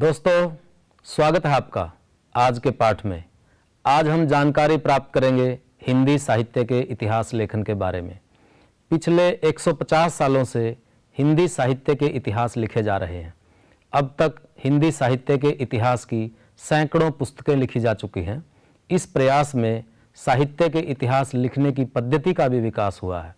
दोस्तों, 0.00 0.50
स्वागत 1.04 1.46
है 1.46 1.52
आपका 1.52 1.92
आज 2.34 2.58
के 2.58 2.70
पाठ 2.70 3.04
में। 3.06 3.24
आज 3.86 4.08
हम 4.08 4.26
जानकारी 4.26 4.76
प्राप्त 4.76 5.14
करेंगे 5.14 5.58
हिंदी 5.86 6.18
साहित्य 6.18 6.64
के 6.64 6.80
इतिहास 6.80 7.34
लेखन 7.34 7.62
के 7.62 7.74
बारे 7.74 8.00
में। 8.00 8.18
पिछले 8.90 9.28
150 9.44 10.14
सालों 10.14 10.44
से 10.44 10.76
हिंदी 11.18 11.48
साहित्य 11.48 11.94
के 11.94 12.06
इतिहास 12.06 12.56
लिखे 12.56 12.82
जा 12.82 12.96
रहे 12.96 13.16
हैं। 13.16 13.34
अब 13.92 14.14
तक 14.18 14.34
हिंदी 14.64 14.92
साहित्य 14.92 15.38
के 15.38 15.48
इतिहास 15.48 16.04
की 16.04 16.36
सैकड़ों 16.58 17.10
पुस्तकें 17.10 17.56
लिखी 17.56 17.80
जा 17.80 17.94
चुकी 17.94 18.20
हैं। 18.20 18.44
इस 18.90 19.06
प्रयास 19.06 19.54
में 19.54 19.84
साहित्य 20.14 20.68
के 20.68 20.78
इतिहास 20.78 21.34
लिखने 21.34 21.72
की 21.72 21.84
पद्धति 21.84 22.32
का 22.32 22.48
भी 22.48 22.60
विकास 22.60 23.00
हुआ 23.02 23.22
है। 23.22 23.34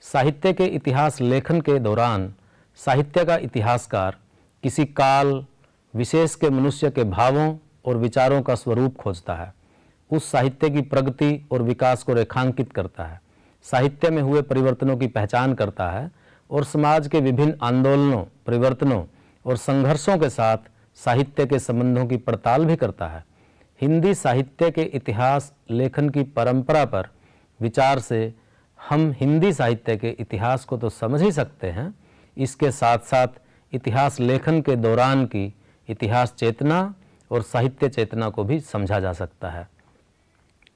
साहित्य 0.00 0.52
के 0.52 0.64
इतिहास 0.64 1.20
लेखन 1.20 1.60
के 1.60 1.78
दौरान 1.78 2.34
साहित्य 2.76 3.24
का 3.24 3.36
इतिहासकार 3.36 4.16
किसी 4.62 4.84
काल 4.84 5.44
विशेष 5.94 6.34
के 6.34 6.50
मनुष्य 6.50 6.90
के 6.90 7.04
भावों 7.04 7.56
और 7.84 7.96
विचारों 7.96 8.40
का 8.42 8.54
स्वरूप 8.54 8.96
खोजता 8.96 9.34
है। 9.34 9.52
उस 10.10 10.30
साहित्य 10.30 10.70
की 10.70 10.80
प्रगति 10.80 11.48
और 11.52 11.62
विकास 11.62 12.02
को 12.02 12.14
रेखांकित 12.14 12.72
करता 12.72 13.04
है। 13.04 13.20
साहित्य 13.64 14.10
में 14.10 14.22
हुए 14.22 14.42
परिवर्तनों 14.42 14.96
की 14.96 15.06
पहचान 15.06 15.54
करता 15.54 15.90
है 15.90 16.10
और 16.50 16.64
समाज 16.64 17.08
के 17.08 17.20
विभिन्न 17.20 17.54
आंदोलनों, 17.62 18.22
परिवर्तनों 18.46 19.04
और 19.44 19.56
संघर्षों 19.56 20.18
के 20.18 20.30
साथ 20.30 20.70
साहित्य 20.94 21.46
के 21.46 21.58
संबंधों 21.58 22.06
की 22.06 22.16
पड़ताल 22.16 22.64
भी 22.64 22.76
करता 22.76 23.06
है। 23.06 23.24
हिंदी 23.80 24.14
साहित्य 24.14 24.70
के 24.70 24.82
इतिहास, 24.82 25.52
लेखन 25.70 26.08
की 26.08 26.22
परंपरा 26.22 26.84
पर 26.84 27.08
विचार 27.60 27.98
से 27.98 28.34
हम 28.80 29.14
हिंदी 29.16 29.52
साहित्य 29.52 29.96
के 29.96 30.08
इतिहास 30.10 30.64
को 30.64 30.76
तो 30.76 30.88
समझ 30.90 31.22
ही 31.22 31.32
सकते 31.32 31.66
हैं। 31.66 31.94
इसके 32.36 32.70
साथ 32.70 32.98
साथ 32.98 33.40
इतिहास 33.72 34.20
लेखन 34.20 34.60
के 34.60 34.76
दौरान 34.76 35.24
की 35.26 35.52
इतिहास 35.92 36.32
चेतना 36.32 36.94
और 37.30 37.42
साहित्य 37.42 37.88
चेतना 37.88 38.28
को 38.28 38.44
भी 38.44 38.58
समझा 38.60 39.00
जा 39.00 39.12
सकता 39.12 39.50
है। 39.50 39.68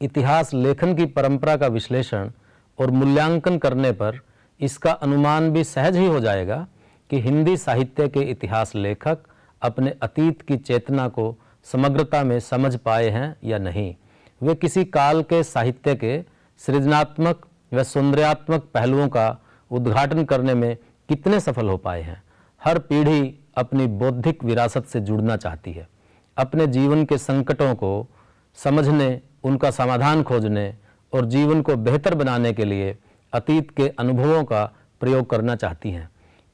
इतिहास 0.00 0.52
लेखन 0.54 0.94
की 0.94 1.06
परंपरा 1.06 1.56
का 1.56 1.66
विश्लेषण 1.66 2.30
और 2.78 2.90
मूल्यांकन 2.90 3.58
करने 3.58 3.92
पर 3.92 4.20
इसका 4.60 4.92
अनुमान 4.92 5.50
भी 5.50 5.64
सहज 5.64 5.96
ही 5.96 6.06
हो 6.06 6.20
जाएगा 6.20 6.66
कि 7.10 7.20
हिंदी 7.20 7.56
साहित्य 7.56 8.08
के 8.08 8.20
इतिहास 8.20 8.74
लेखक 8.74 9.18
अपने 9.62 9.94
अतीत 10.02 10.42
की 10.42 10.56
चेतना 10.56 11.08
को 11.08 11.34
समग्रता 11.66 12.22
में 12.24 12.38
समझ 12.40 12.74
पाए 12.76 13.08
हैं 13.10 13.36
या 13.44 13.58
नहीं। 13.58 13.94
वे 14.42 14.54
किसी 14.54 14.84
काल 14.84 15.22
के 15.22 15.42
साहित्य 15.42 15.94
के 15.94 16.20
सृजनात्मक 16.60 17.46
व 17.72 17.82
सौंदर्यात्मक 17.82 18.68
पहलुओं 18.74 19.08
का 19.08 19.26
उद्घाटन 19.70 20.24
करने 20.24 20.54
में 20.54 20.76
कितने 21.08 21.40
सफल 21.40 21.68
हो 21.68 21.76
पाए 21.76 22.02
हैं। 22.02 22.22
हर 22.62 22.78
पीढ़ी 22.78 23.22
अपनी 23.56 23.86
बौद्धिक 23.86 24.44
विरासत 24.44 24.84
से 24.84 25.00
जुड़ना 25.00 25.36
चाहती 25.36 25.72
है। 25.72 25.88
अपने 26.36 26.66
जीवन 26.66 27.04
के 27.04 27.18
संकटों 27.18 27.74
को 27.74 28.08
समझने, 28.54 29.20
उनका 29.44 29.70
समाधान 29.70 30.22
खोजने 30.22 30.74
और 31.12 31.26
जीवन 31.26 31.62
को 31.62 31.76
बेहतर 31.76 32.14
बनाने 32.14 32.52
के 32.52 32.64
लिए 32.64 32.96
अतीत 33.32 33.70
के 33.70 33.88
अनुभवों 33.88 34.44
का 34.44 34.64
प्रयोग 35.00 35.30
करना 35.30 35.56
चाहती 35.56 35.90
हैं। 35.90 36.10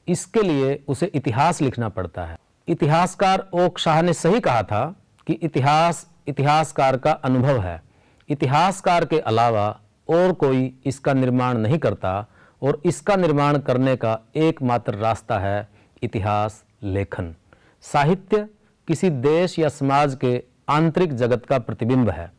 इसके 0.07 0.41
लिए 0.41 0.83
उसे 0.87 1.05
इतिहास 1.05 1.61
लिखना 1.61 1.89
पड़ता 1.89 2.25
है। 2.25 2.37
इतिहासकार 2.67 3.49
ओक 3.53 3.79
शाह 3.79 4.01
ने 4.01 4.13
सही 4.13 4.39
कहा 4.39 4.63
था 4.63 4.95
कि 5.27 5.33
इतिहास, 5.33 6.07
इतिहासकार 6.27 6.97
का 6.97 7.11
अनुभव 7.11 7.59
है। 7.59 7.81
इतिहासकार 8.29 9.05
के 9.05 9.19
अलावा 9.19 9.79
और 10.09 10.33
कोई 10.33 10.81
इसका 10.85 11.13
निर्माण 11.13 11.57
नहीं 11.57 11.77
करता 11.77 12.25
और 12.63 12.81
इसका 12.85 13.15
निर्माण 13.15 13.57
करने 13.57 13.95
का 13.95 14.19
एकमात्र 14.35 14.93
रास्ता 14.93 15.39
है 15.39 15.69
इतिहास। 16.03 16.63
लेखन। 16.83 17.33
साहित्य 17.83 18.47
किसी 18.87 19.09
देश 19.09 19.57
या 19.59 19.69
समाज 19.69 20.15
के 20.15 20.41
आंतरिक 20.69 21.13
जगत 21.13 21.45
का 21.45 21.59
प्रतिबिंब 21.59 22.09
है। 22.09 22.31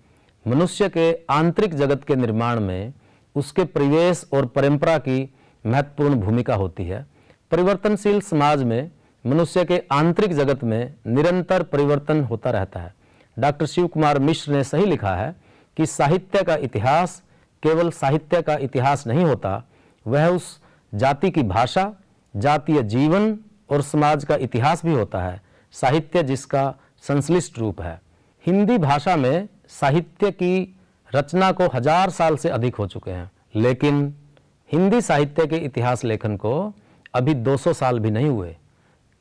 मनुष्य 0.44 0.88
के 0.88 1.12
आंतरिक 1.31 1.75
जगत 1.75 2.05
के 2.05 2.16
निर्माण 2.16 2.60
में 2.60 2.93
उसके 3.37 3.65
परिवेश 3.65 4.25
और 4.32 4.47
परंपरा 4.47 4.99
की 4.99 5.34
महत्वपूर्ण 5.65 6.15
भूमिका 6.15 6.55
होती 6.55 6.84
है। 6.84 7.06
परिवर्तनशील 7.50 8.21
समाज 8.21 8.62
में 8.62 8.91
मनुष्य 9.25 9.65
के 9.65 9.82
आंतरिक 9.93 10.32
जगत 10.32 10.65
में 10.65 10.94
निरंतर 11.06 11.62
परिवर्तन 11.62 12.22
होता 12.25 12.50
रहता 12.50 12.81
है। 12.81 12.94
डॉक्टर 13.37 13.66
शिव 13.66 13.87
कुमार 13.87 14.19
मिश्र 14.19 14.53
ने 14.53 14.65
सही 14.65 14.87
लिखा 14.87 15.15
है 15.16 15.34
कि 15.76 15.87
साहित्य 15.87 16.43
का 16.43 16.56
इतिहास 16.56 17.22
केवल 17.62 17.91
साहित्य 17.91 18.43
का 18.43 18.56
इतिहास 18.56 19.06
नहीं 19.06 19.25
होता, 19.25 19.62
वह 20.06 20.28
उस 20.28 20.61
जाति 20.93 21.31
की 21.31 21.43
भाषा, 21.43 21.93
जातीय 22.34 22.82
जीवन 22.82 23.37
और 23.74 23.82
समाज 23.82 24.24
का 24.24 24.36
इतिहास 24.36 24.84
भी 24.86 24.92
होता 24.92 25.22
है। 25.22 25.40
साहित्य 25.74 26.22
जिसका 26.22 26.74
संश्लिष्ट 27.02 27.58
रूप 27.58 27.80
है। 27.82 28.00
हिंदी 28.44 28.78
भाषा 28.78 29.16
में 29.16 29.48
साहित्य 29.70 30.30
की 30.30 30.76
रचना 31.10 31.52
को 31.52 31.66
हज़ार 31.74 32.10
साल 32.10 32.36
से 32.36 32.48
अधिक 32.48 32.74
हो 32.74 32.86
चुके 32.86 33.10
हैं। 33.10 33.30
लेकिन 33.56 34.14
हिंदी 34.70 35.00
साहित्य 35.00 35.46
के 35.46 35.56
इतिहास 35.56 36.04
लेखन 36.04 36.36
को 36.36 36.72
अभी 37.14 37.34
200 37.34 37.72
साल 37.72 37.98
भी 37.98 38.10
नहीं 38.10 38.28
हुए। 38.28 38.56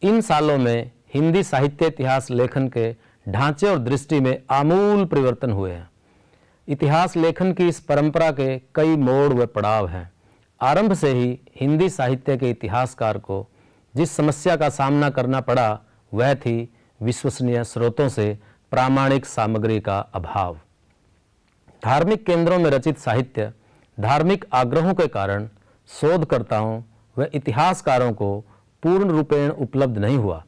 इन 0.01 0.21
सालों 0.21 0.57
में 0.57 0.91
हिंदी 1.13 1.43
साहित्य 1.43 1.87
इतिहास 1.87 2.29
लेखन 2.31 2.67
के 2.67 2.91
ढांचे 3.25 3.67
और 3.67 3.79
दृष्टि 3.79 4.19
में 4.19 4.37
आमूल 4.49 5.05
परिवर्तन 5.05 5.51
हुए 5.51 5.71
हैं। 5.71 5.89
इतिहास 6.67 7.15
लेखन 7.17 7.51
की 7.53 7.67
इस 7.67 7.79
परंपरा 7.79 8.31
के 8.31 8.57
कई 8.75 8.95
मोड़ 8.95 9.33
व 9.33 9.45
पड़ाव 9.45 9.87
हैं। 9.87 10.11
आरंभ 10.61 10.93
से 10.93 11.11
ही 11.13 11.39
हिंदी 11.61 11.89
साहित्य 11.89 12.37
के 12.37 12.49
इतिहासकार 12.49 13.17
को 13.17 13.47
जिस 13.95 14.11
समस्या 14.11 14.55
का 14.55 14.69
सामना 14.69 15.09
करना 15.09 15.41
पड़ा, 15.41 15.79
वह 16.13 16.35
थी 16.35 16.73
विश्वसनीय 17.01 17.63
स्रोतों 17.63 18.09
से 18.09 18.39
प्रामाणिक 18.71 19.25
सामग्री 19.25 19.79
का 19.79 19.99
अभाव। 19.99 20.59
धार्मिक 21.85 22.25
केंद्रों 22.25 22.59
में 22.59 22.71
रचित 22.71 22.97
साहित्य 22.97 23.53
धार्मिक 23.99 24.45
आग्रहों 24.53 24.93
के 24.93 25.07
कारण 25.07 25.47
शोधकर्ताओं 26.01 26.81
व 27.17 27.27
इतिहासकारों 27.33 28.13
को 28.13 28.39
पूर्ण 28.83 29.09
रूपेण 29.09 29.49
उपलब्ध 29.49 29.97
नहीं 29.97 30.17
हुआ। 30.17 30.43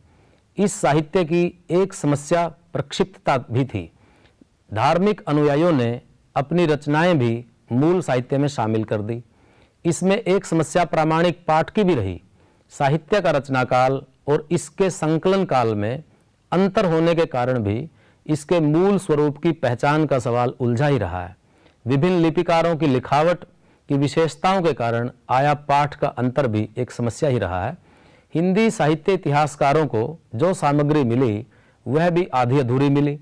इस 0.57 0.73
साहित्य 0.73 1.25
की 1.25 1.65
एक 1.69 1.93
समस्या 1.93 2.47
प्रक्षिप्तता 2.47 3.37
भी 3.37 3.65
थी। 3.65 3.91
धार्मिक 4.73 5.21
अनुयायियों 5.27 5.71
ने 5.71 6.01
अपनी 6.35 6.65
रचनाएँ 6.65 7.13
भी 7.13 7.45
मूल 7.71 8.01
साहित्य 8.01 8.37
में 8.37 8.47
शामिल 8.47 8.83
कर 8.83 9.01
दी। 9.01 9.23
इसमें 9.85 10.17
एक 10.17 10.45
समस्या 10.45 10.85
प्रामाणिक 10.85 11.45
पाठ 11.47 11.69
की 11.69 11.83
भी 11.83 11.95
रही। 11.95 12.21
साहित्य 12.71 13.21
का 13.21 13.31
रचनाकाल 13.31 14.01
और 14.27 14.47
इसके 14.51 14.89
संकलन 14.89 15.45
काल 15.45 15.75
में 15.75 16.03
अंतर 16.51 16.85
होने 16.85 17.15
के 17.15 17.25
कारण 17.25 17.59
भी 17.59 17.89
इसके 18.25 18.59
मूल 18.59 18.97
स्वरूप 18.97 19.37
की 19.37 19.51
पहचान 19.51 20.05
का 20.05 20.19
सवाल 20.19 20.53
उलझा 20.59 20.87
ही 20.87 20.97
रहा 20.97 21.23
है। 21.25 21.35
विभिन्न 21.85 22.21
लिपिकारों 22.21 22.75
की 22.75 22.87
लिखावट 22.87 23.43
की 23.89 23.97
विशेषताओं 23.97 24.61
के 24.61 24.73
कारण 24.73 25.09
आया 25.29 25.53
पाठ 25.53 25.95
का 25.95 26.07
अंतर 26.07 26.47
भी 26.47 26.69
एक 26.77 26.91
समस्या 26.91 27.29
ही 27.29 27.39
रहा 27.39 27.65
है। 27.65 27.77
हिंदी 28.35 28.69
साहित्य 28.71 29.13
इतिहासकारों 29.13 29.85
को 29.85 30.19
जो 30.35 30.53
सामग्री 30.53 31.03
मिली, 31.03 31.45
वह 31.85 32.09
भी 32.09 32.25
आधी 32.33 32.59
अधूरी 32.59 32.89
मिली। 32.89 33.19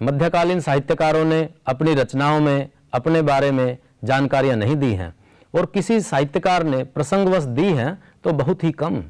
मध्यकालीन 0.00 0.60
साहित्यकारों 0.60 1.24
ने 1.24 1.48
अपनी 1.66 1.94
रचनाओं 1.94 2.40
में, 2.40 2.68
अपने 2.92 3.22
बारे 3.22 3.50
में 3.50 3.78
जानकारियाँ 4.04 4.56
नहीं 4.56 4.76
दी 4.76 4.92
हैं 4.92 5.14
और 5.54 5.66
किसी 5.66 6.00
साहित्यकार 6.00 6.62
ने 6.62 6.82
प्रसंगवश 6.84 7.42
दी 7.42 7.66
हैं 7.66 7.98
तो 8.26 8.32
बहुत 8.32 8.62
ही 8.64 8.70
कम। 8.72 9.02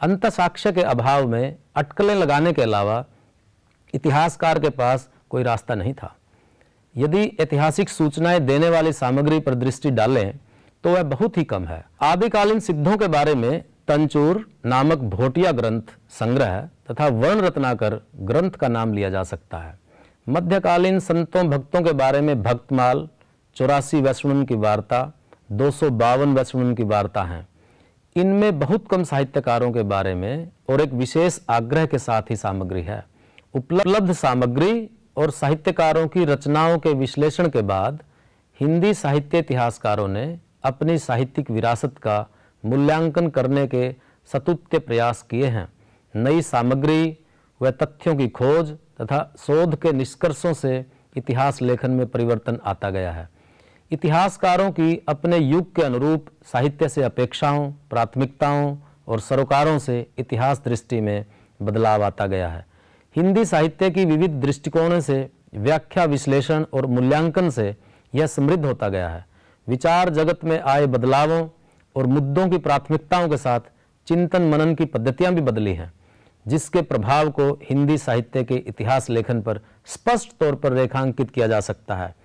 अंत 0.00 0.26
साक्ष्य 0.26 0.72
के 0.72 0.82
अभाव 0.82 1.26
में 1.28 1.56
अटकलें 1.76 2.14
लगाने 2.14 2.52
के 2.52 2.62
अलावा 2.62 3.04
इतिहासकार 3.94 4.58
के 4.58 4.68
पास 4.70 5.08
कोई 5.30 5.42
रास्ता 5.42 5.74
नहीं 5.74 5.94
था। 5.94 6.14
यदि 6.94 7.24
ऐतिहासिक 7.40 7.88
सूचनाएँ 7.88 8.40
देने 8.40 8.70
वाली 8.70 8.92
सामग्री 8.92 9.40
पर 9.40 9.54
दृष्टि 9.54 9.90
डालें 9.90 10.38
तो 10.84 10.90
वह 10.90 11.02
बहुत 11.02 11.38
ही 11.38 11.44
कम 11.44 11.64
है। 11.64 11.84
आदिकालीन 12.02 12.60
सिद्धों 12.60 12.96
के 12.96 13.08
बारे 13.08 13.34
में 13.34 13.64
तंचूर 13.88 14.46
नामक 14.66 14.98
भोटिया 15.10 15.52
ग्रंथ 15.52 15.96
संग्रह 16.10 16.60
तथा 16.90 17.06
वर्ण 17.08 17.40
रत्नाकर 17.40 18.00
ग्रंथ 18.20 18.50
का 18.50 18.68
नाम 18.68 18.92
लिया 18.94 19.10
जा 19.10 19.22
सकता 19.22 19.58
है। 19.58 19.78
मध्यकालीन 20.28 20.98
संतों 21.00 21.48
भक्तों 21.50 21.82
के 21.82 21.92
बारे 21.92 22.20
में 22.20 22.42
भक्तमाल, 22.42 23.08
चौरासी 23.56 24.00
वैष्णव 24.00 24.44
की 24.44 24.54
वार्ता, 24.54 25.12
दो 25.52 25.70
सौ 25.70 25.90
बावन 25.90 26.34
वैष्णव 26.34 26.74
की 26.74 26.84
वार्ता 26.84 27.22
हैं। 27.22 27.46
इनमें 28.16 28.58
बहुत 28.58 28.88
कम 28.88 29.02
साहित्यकारों 29.02 29.70
के 29.72 29.82
बारे 29.82 30.14
में 30.14 30.50
और 30.70 30.80
एक 30.80 30.92
विशेष 30.92 31.38
आग्रह 31.50 31.86
के 31.86 31.98
साथ 31.98 32.22
ही 32.30 32.36
सामग्री 32.36 32.82
है। 32.82 33.04
उपलब्ध 33.54 34.12
सामग्री 34.12 34.90
और 35.16 35.30
साहित्यकारों 35.30 36.06
की 36.08 36.24
रचनाओं 36.24 36.78
के 36.78 36.92
विश्लेषण 36.92 37.48
के 37.48 37.62
बाद 37.62 38.02
हिंदी 38.60 38.92
साहित्य 38.94 39.38
इतिहासकारों 39.38 40.08
ने 40.08 40.38
अपनी 40.64 40.98
साहित्यिक 40.98 41.50
विरासत 41.50 41.98
का 41.98 42.26
मूल्यांकन 42.64 43.28
करने 43.28 43.66
के 43.66 43.94
सतुत्य 44.32 44.78
प्रयास 44.78 45.22
किए 45.22 45.46
हैं। 45.46 45.68
नई 46.14 46.42
सामग्री 46.42 47.16
व 47.60 47.70
तथ्यों 47.72 48.16
की 48.16 48.28
खोज 48.28 48.70
तथा 49.00 49.34
शोध 49.38 49.76
के 49.76 49.92
निष्कर्षों 49.92 50.52
से 50.52 50.84
इतिहास 51.16 51.62
लेखन 51.62 51.90
में 51.90 52.06
परिवर्तन 52.06 52.58
आता 52.64 52.90
गया 52.90 53.12
है। 53.12 53.28
इतिहासकारों 53.92 54.70
की 54.70 55.02
अपने 55.08 55.38
युग 55.38 55.74
के 55.74 55.82
अनुरूप 55.82 56.26
साहित्य 56.52 56.88
से 56.88 57.02
अपेक्षाओं, 57.02 57.72
प्राथमिकताओं 57.90 58.76
और 59.08 59.20
सरोकारों 59.20 59.78
से 59.78 60.06
इतिहास 60.18 60.62
दृष्टि 60.64 61.00
में 61.00 61.24
बदलाव 61.62 62.02
आता 62.02 62.26
गया 62.26 62.48
है। 62.48 62.64
हिंदी 63.16 63.44
साहित्य 63.44 63.90
की 63.90 64.04
विविध 64.04 64.30
दृष्टिकोणों 64.30 65.00
से, 65.00 65.28
व्याख्या 65.54 66.04
विश्लेषण 66.04 66.64
और 66.72 66.86
मूल्यांकन 66.86 67.50
से 67.50 67.76
यह 68.14 68.26
समृद्ध 68.26 68.64
होता 68.64 68.88
गया 68.88 69.08
है। 69.08 69.24
विचार 69.68 70.08
जगत 70.08 70.44
में 70.44 70.60
आए 70.60 70.86
बदलावों 70.86 71.46
और 71.96 72.06
मुद्दों 72.06 72.48
की 72.48 72.58
प्राथमिकताओं 72.58 73.28
के 73.28 73.36
साथ 73.36 73.60
चिंतन 74.06 74.42
मनन 74.42 74.74
की 74.74 74.84
पद्धतियाँ 74.84 75.34
भी 75.34 75.40
बदली 75.40 75.74
हैं, 75.74 75.92
जिसके 76.46 76.82
प्रभाव 76.82 77.30
को 77.30 77.50
हिंदी 77.70 77.98
साहित्य 77.98 78.44
के 78.44 78.54
इतिहास 78.54 79.10
लेखन 79.10 79.42
पर 79.42 79.60
स्पष्ट 79.86 80.32
तौर 80.40 80.54
पर 80.54 80.72
रेखांकित 80.72 81.30
किया 81.30 81.46
जा 81.46 81.60
सकता 81.60 81.96
है। 81.96 82.21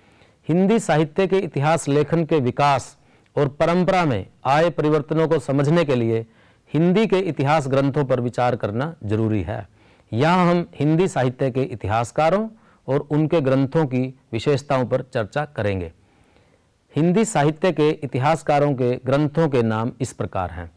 हिंदी 0.47 0.79
साहित्य 0.79 1.27
के 1.27 1.37
इतिहास 1.39 1.87
लेखन 1.87 2.23
के 2.25 2.39
विकास 2.41 2.95
और 3.35 3.47
परंपरा 3.59 4.03
में 4.05 4.25
आए 4.45 4.69
परिवर्तनों 4.69 5.27
को 5.27 5.39
समझने 5.39 5.83
के 5.85 5.95
लिए 5.95 6.25
हिंदी 6.71 7.05
के 7.07 7.19
इतिहास 7.29 7.67
ग्रंथों 7.67 8.05
पर 8.05 8.19
विचार 8.21 8.55
करना 8.55 8.93
ज़रूरी 9.03 9.41
है। 9.43 9.67
यहाँ 10.11 10.49
हम 10.49 10.65
हिंदी 10.79 11.07
साहित्य 11.07 11.49
के 11.51 11.63
इतिहासकारों 11.63 12.47
और 12.87 13.07
उनके 13.11 13.41
ग्रंथों 13.41 13.85
की 13.85 14.03
विशेषताओं 14.33 14.85
पर 14.85 15.01
चर्चा 15.13 15.45
करेंगे। 15.55 15.91
हिंदी 16.93 17.25
साहित्य 17.25 17.71
के 17.71 17.89
इतिहासकारों 18.03 18.73
के 18.73 18.95
ग्रंथों 19.05 19.47
के 19.49 19.63
नाम 19.63 19.91
इस 20.01 20.13
प्रकार 20.13 20.51
हैं। 20.51 20.69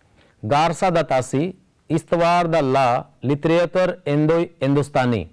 गारसा 0.42 0.90
दतासी 0.90 1.54
इस्तवार 1.90 2.46
द 2.46 2.56
ला 2.64 2.88
लिटरेचर 3.24 3.96
एंडो 4.08 4.38
हिंदुस्तानी 4.38 5.26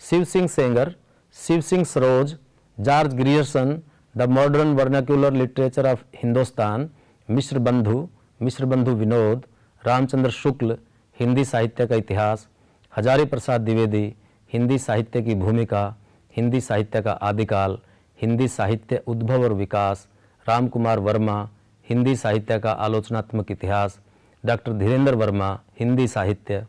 Shiv 0.00 0.24
Singh 0.24 0.46
Sengar 0.48 0.94
Shiv 1.36 1.60
Singh 1.60 1.84
Saroj 1.84 2.34
George 2.80 3.14
Grierson, 3.14 3.78
the 4.16 4.22
modern 4.22 4.74
vernacular 4.74 5.32
literature 5.32 5.86
of 5.86 6.04
Hindustan, 6.16 6.90
Mishra 7.30 7.58
Bandhu 7.58 8.08
Mishra 8.42 8.66
Bandhu 8.66 8.90
Vinod, 8.90 9.44
Ramchandra 9.86 10.30
Shukla, 10.30 10.76
Hindi 11.20 11.44
साहित्य 11.44 11.86
का 11.86 11.94
इतिहास, 11.94 12.48
हजारी 12.96 13.24
प्रसाद 13.24 13.60
द्विवेदी, 13.60 14.14
हिंदी 14.52 14.78
साहित्य 14.78 15.22
की 15.22 15.34
भूमिका, 15.34 15.96
हिंदी 16.36 16.60
साहित्य 16.60 17.02
का 17.02 17.12
आदिकाल, 17.12 17.78
हिंदी 18.22 18.48
साहित्य 18.48 19.02
उद्भव 19.06 19.42
और 19.42 19.52
विकास 19.52 20.08
राम 20.48 20.68
कुमार 20.68 20.98
वर्मा, 20.98 21.48
हिंदी 21.88 22.16
साहित्य 22.16 22.58
का 22.58 22.72
आलोचनात्मक 22.72 23.50
इतिहास, 23.50 24.00
डॉक्टर 24.44 24.72
धीरेन्द्र 24.72 25.14
वर्मा, 25.14 25.60
हिंदी 25.80 26.08
साहित्य, 26.08 26.66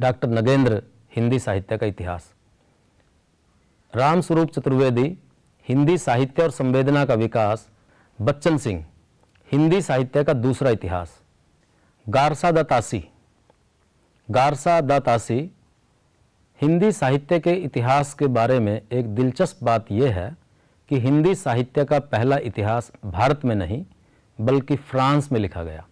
डॉक्टर 0.00 0.28
नगेंद्र, 0.28 0.82
हिंदी 1.16 1.38
साहित्य 1.38 1.78
का 1.78 1.86
इतिहास। 1.86 2.32
राम 3.94 4.20
स्वरूप 4.20 4.50
चतुर्वेदी, 4.50 5.04
हिंदी 5.68 5.96
साहित्य 5.98 6.42
और 6.42 6.50
संवेदना 6.50 7.04
का 7.04 7.14
विकास, 7.14 7.66
बच्चन 8.18 8.56
सिंह, 8.56 8.84
हिंदी 9.52 9.80
साहित्य 9.82 10.22
का 10.24 10.32
दूसरा 10.32 10.70
इतिहास। 10.70 11.18
गारसा 12.06 12.50
दतासी 12.50 13.02
गारसा 14.28 14.80
दतासी 14.80 15.38
हिंदी 16.60 16.92
साहित्य 16.92 17.38
के 17.40 17.52
इतिहास 17.54 18.12
के 18.14 18.26
बारे 18.26 18.58
में 18.60 18.80
एक 18.92 19.14
दिलचस्प 19.14 19.64
बात 19.64 19.90
यह 19.92 20.14
है 20.14 20.36
कि 20.90 21.00
हिंदी 21.00 21.34
साहित्य 21.34 21.84
का 21.84 21.98
पहला 21.98 22.36
इतिहास 22.36 22.92
भारत 23.04 23.44
में 23.44 23.54
नहीं, 23.54 23.84
बल्कि 24.38 24.76
फ्रांस 24.76 25.32
में 25.32 25.40
लिखा 25.40 25.62
गया। 25.62 25.84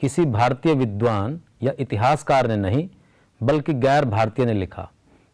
किसी 0.00 0.24
भारतीय 0.24 0.74
विद्वान 0.74 1.40
या 1.62 1.72
इतिहासकार 1.78 2.48
ने 2.48 2.56
नहीं, 2.56 2.88
बल्कि 3.40 3.74
गैर 3.74 4.04
भारतीय 4.04 4.46
ने 4.46 4.54
लिखा। 4.54 4.88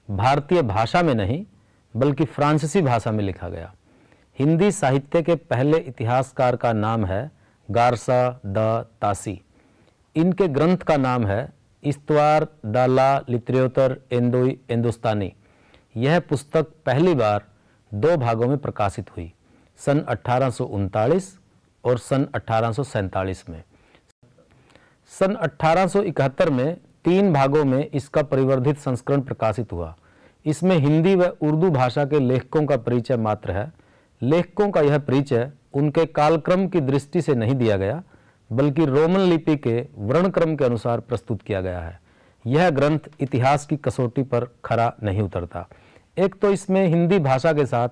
भारतीय 0.08 0.62
भाषा 0.62 1.02
में 1.02 1.14
नहीं 1.14 1.44
बल्कि 1.98 2.24
फ्रांसीसी 2.24 2.80
भाषा 2.82 3.10
में 3.10 3.24
लिखा 3.24 3.48
गया। 3.48 3.72
हिंदी 4.38 4.70
साहित्य 4.72 5.22
के 5.22 5.34
पहले 5.34 5.78
इतिहासकार 5.78 6.56
का 6.56 6.72
नाम 6.72 7.04
है 7.04 7.30
गारसा 7.68 8.40
द 8.46 8.86
तासी। 9.02 9.40
इनके 10.16 10.48
ग्रंथ 10.48 10.78
का 10.78 10.96
नाम 10.96 11.26
है 11.26 11.48
इस्तवार 11.82 12.46
दाला 12.66 13.18
लित्रियोतर 13.28 13.96
एंदोई 14.12 14.58
हिंदुस्तानी 14.70 15.32
यह 15.96 16.20
पुस्तक 16.20 16.72
पहली 16.86 17.14
बार 17.14 17.44
दो 17.92 18.16
भागों 18.16 18.46
में 18.46 18.56
प्रकाशित 18.58 19.10
हुई, 19.10 19.32
सन 19.78 20.00
अठारह 20.00 20.62
और 21.84 21.98
सन 21.98 22.72
सैंतालीस 22.72 23.48
में। 23.48 23.62
सन 25.12 25.34
1871 25.34 26.50
में 26.50 26.76
तीन 27.04 27.32
भागों 27.32 27.64
में 27.64 27.90
इसका 27.90 28.22
परिवर्धित 28.22 28.78
संस्करण 28.78 29.20
प्रकाशित 29.20 29.72
हुआ। 29.72 29.94
इसमें 30.46 30.76
हिंदी 30.76 31.14
व 31.14 31.24
उर्दू 31.24 31.70
भाषा 31.70 32.04
के 32.04 32.18
लेखकों 32.20 32.64
का 32.66 32.76
परिचय 32.76 33.16
मात्र 33.16 33.52
है। 33.52 33.72
लेखकों 34.22 34.70
का 34.70 34.80
यह 34.80 34.98
परिचय 34.98 35.50
उनके 35.74 36.06
कालक्रम 36.06 36.66
की 36.68 36.80
दृष्टि 36.80 37.22
से 37.22 37.34
नहीं 37.34 37.54
दिया 37.54 37.76
गया, 37.76 38.02
बल्कि 38.50 38.84
रोमन 38.86 39.20
लिपि 39.20 39.56
के 39.56 39.86
वर्णक्रम 39.98 40.56
के 40.56 40.64
अनुसार 40.64 41.00
प्रस्तुत 41.00 41.42
किया 41.42 41.60
गया 41.60 41.80
है। 41.80 42.00
यह 42.46 42.70
ग्रंथ 42.70 42.98
इतिहास 43.20 43.66
की 43.66 43.76
कसौटी 43.76 44.22
पर 44.22 44.46
खरा 44.64 44.92
नहीं 45.02 45.22
उतरता। 45.22 45.68
एक 46.18 46.34
तो 46.34 46.50
इसमें 46.50 46.86
हिंदी 46.86 47.18
भाषा 47.18 47.52
के 47.52 47.66
साथ 47.66 47.88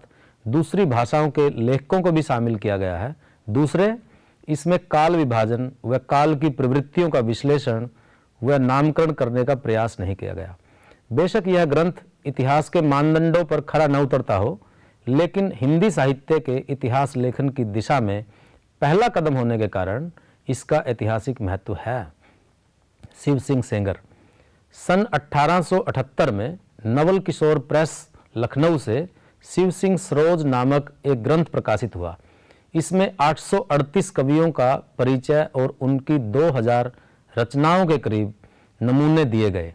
दूसरी 0.48 0.84
भाषाओं 0.84 1.30
के 1.30 1.48
लेखकों 1.50 2.00
को 2.00 2.12
भी 2.12 2.22
शामिल 2.22 2.56
किया 2.56 2.76
गया 2.76 2.96
है। 2.96 3.14
दूसरे, 3.50 3.96
इसमें 4.48 4.78
काल 4.90 5.16
विभाजन 5.16 5.70
व 5.84 5.98
काल 5.98 6.34
की 6.34 6.48
प्रवृत्तियों 6.48 7.10
का 7.10 7.20
विश्लेषण 7.20 7.88
व 8.42 8.56
नामकरण 8.56 9.10
करने 9.10 9.44
का 9.44 9.54
प्रयास 9.54 9.96
नहीं 10.00 10.14
किया 10.16 10.32
गया। 10.34 10.56
बेशक 11.12 11.44
यह 11.46 11.64
ग्रंथ 11.64 11.92
इतिहास 12.26 12.68
के 12.68 12.80
मानदंडों 12.80 13.44
पर 13.44 13.60
खरा 13.60 13.86
न 13.86 13.96
उतरता 13.96 14.36
हो, 14.36 14.60
लेकिन 15.06 15.52
हिंदी 15.54 15.90
साहित्य 15.90 16.38
के 16.40 16.56
इतिहास 16.68 17.16
लेखन 17.16 17.48
की 17.48 17.64
दिशा 17.64 18.00
में 18.00 18.24
पहला 18.82 19.08
कदम 19.08 19.34
होने 19.34 19.58
के 19.58 19.68
कारण 19.68 20.10
इसका 20.48 20.82
ऐतिहासिक 20.86 21.40
महत्व 21.40 21.76
है। 21.80 22.06
शिव 23.24 23.38
सिंह 23.38 23.62
सेंगर, 23.62 23.98
सन 24.74 25.06
1878 25.14 26.30
में 26.30 26.58
नवल 26.86 27.18
किशोर 27.18 27.58
प्रेस 27.58 28.08
लखनऊ 28.36 28.78
से 28.78 29.08
शिव 29.44 29.70
सिंह 29.70 29.96
सरोज 29.96 30.44
नामक 30.46 30.92
एक 31.06 31.22
ग्रंथ 31.22 31.44
प्रकाशित 31.44 31.96
हुआ। 31.96 32.16
इसमें 32.74 33.10
838 33.20 34.10
कवियों 34.10 34.50
का 34.50 34.74
परिचय 34.98 35.48
और 35.54 35.76
उनकी 35.80 36.18
2000 36.18 36.90
रचनाओं 37.38 37.86
के 37.86 37.98
करीब 37.98 38.34
नमूने 38.80 39.24
दिए 39.24 39.50
गए। 39.50 39.72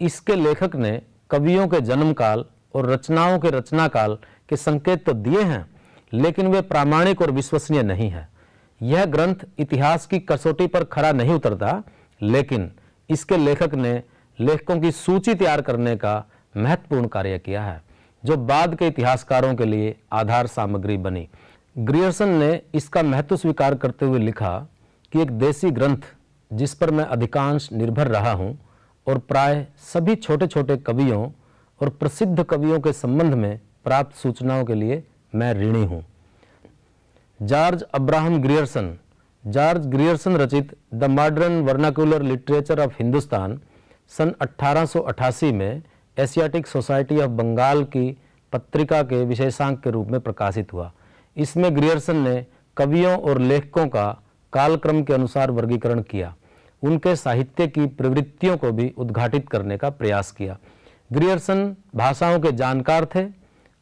इसके 0.00 0.34
लेखक 0.34 0.76
ने 0.76 1.00
कवियों 1.30 1.66
के 1.68 1.80
जन्म 1.80 2.12
काल 2.12 2.44
और 2.74 2.86
रचनाओं 2.86 3.38
के 3.38 3.50
रचना 3.50 3.86
काल 3.88 4.18
के 4.48 4.56
संकेत 4.56 5.04
तो 5.06 5.12
दिए 5.14 5.42
हैं, 5.42 5.64
लेकिन 6.12 6.46
वे 6.46 6.60
प्रामाणिक 6.62 7.22
और 7.22 7.30
विश्वसनीय 7.30 7.82
नहीं 7.82 8.10
है। 8.10 8.28
यह 8.80 9.04
ग्रंथ 9.06 9.46
इतिहास 9.58 10.06
की 10.06 10.18
कसौटी 10.20 10.66
पर 10.66 10.84
खड़ा 10.84 11.12
नहीं 11.12 11.34
उतरता, 11.34 11.82
लेकिन 12.20 12.70
इसके 13.08 13.36
लेखक 13.36 13.74
ने 13.74 14.02
लेखकों 14.38 14.78
की 14.80 14.90
सूची 14.92 15.34
तैयार 15.34 15.60
करने 15.60 15.96
का 15.96 16.24
महत्वपूर्ण 16.54 17.06
कार्य 17.08 17.38
किया 17.38 17.62
है, 17.62 17.82
जो 18.22 18.36
बाद 18.36 18.74
के 18.74 18.86
इतिहासकारों 18.86 19.54
के 19.54 19.64
लिए 19.64 19.94
आधार 20.12 20.46
सामग्री 20.46 20.96
बनी। 20.98 21.28
ग्रियर्सन 21.76 22.28
ने 22.30 22.60
इसका 22.74 23.02
महत्व 23.02 23.36
स्वीकार 23.36 23.74
करते 23.74 24.06
हुए 24.06 24.18
लिखा 24.18 24.58
कि 25.12 25.22
एक 25.22 25.30
देसी 25.30 25.70
ग्रंथ, 25.70 26.02
जिस 26.50 26.74
पर 26.74 26.90
मैं 26.90 27.04
अधिकांश 27.06 27.68
निर्भर 27.72 28.08
रहा 28.08 28.32
हूँ 28.32 28.58
और 29.06 29.18
प्राय 29.18 29.66
सभी 29.92 30.14
छोटे 30.14 30.46
छोटे 30.46 30.76
कवियों 30.76 31.28
और 31.80 31.88
प्रसिद्ध 31.90 32.42
कवियों 32.42 32.80
के 32.80 32.92
संबंध 32.92 33.34
में 33.34 33.60
प्राप्त 33.84 34.16
सूचनाओं 34.16 34.64
के 34.64 34.74
लिए 34.74 35.02
मैं 35.34 35.52
ऋणी 35.54 35.84
हूँ। 35.84 36.04
George 37.40 37.82
Abraham 37.94 38.40
Grierson, 38.42 38.96
George 39.44 39.86
Grierson 39.86 40.36
रचित 40.36 40.76
the 40.94 41.04
modern 41.04 41.60
vernacular 41.60 42.22
literature 42.22 42.80
of 42.80 42.94
Hindustan 42.98 43.60
सन 44.08 44.32
1888 44.42 45.52
में 45.52 45.82
एशियाटिक 46.16 46.66
सोसाइटी 46.66 47.20
ऑफ़ 47.20 47.30
बंगाल 47.30 47.84
की 47.84 48.16
पत्रिका 48.52 49.02
के 49.02 49.24
विशेषांक 49.24 49.80
के 49.80 49.90
रूप 49.90 50.08
में 50.08 50.20
प्रकाशित 50.20 50.72
हुआ। 50.72 50.90
इसमें 51.36 51.74
ग्रियर्सन 51.76 52.16
ने 52.16 52.44
कवियों 52.76 53.16
और 53.20 53.40
लेखकों 53.40 53.86
का 53.88 54.06
कालक्रम 54.52 55.02
के 55.02 55.12
अनुसार 55.12 55.50
वर्गीकरण 55.50 56.02
किया। 56.02 56.34
उनके 56.82 57.16
साहित्य 57.16 57.66
की 57.66 57.86
प्रवृत्तियों 57.86 58.56
को 58.56 58.72
भी 58.72 58.94
उद्घाटित 58.98 59.48
करने 59.48 59.76
का 59.76 59.90
प्रयास 59.90 60.30
किया। 60.30 60.58
ग्रियर्सन 61.12 61.76
भाषाओं 61.96 62.40
के 62.40 62.52
जानकार 62.52 63.04
थे। 63.04 63.24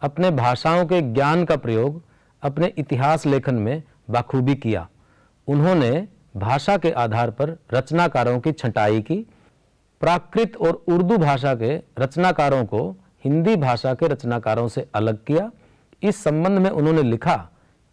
अपने 0.00 0.30
भाषाओं 0.30 0.86
के 0.86 1.02
ज्ञान 1.02 1.44
का 1.44 1.56
प्रयोग 1.56 2.02
अपने 2.42 2.72
इतिहास 2.78 3.26
लेखन 3.26 3.54
में 3.54 3.82
बाखूबी 4.10 4.54
किया। 4.54 4.88
उन्होंने 5.46 6.08
भाषा 6.36 6.76
के 6.76 6.90
आधार 6.90 7.30
पर 7.30 7.58
रचनाकारों 7.74 8.40
की 8.40 8.52
छंटाई 8.52 9.00
की। 9.00 9.26
प्राकृत 10.00 10.56
और 10.56 10.84
उर्दू 10.88 11.16
भाषा 11.16 11.54
के 11.54 11.76
रचनाकारों 11.98 12.64
को 12.64 12.96
हिंदी 13.24 13.56
भाषा 13.56 13.94
के 13.94 14.08
रचनाकारों 14.08 14.68
से 14.68 14.88
अलग 14.94 15.24
किया। 15.24 15.50
इस 16.02 16.24
संबंध 16.24 16.58
में 16.58 16.70
उन्होंने 16.70 17.02
लिखा 17.02 17.36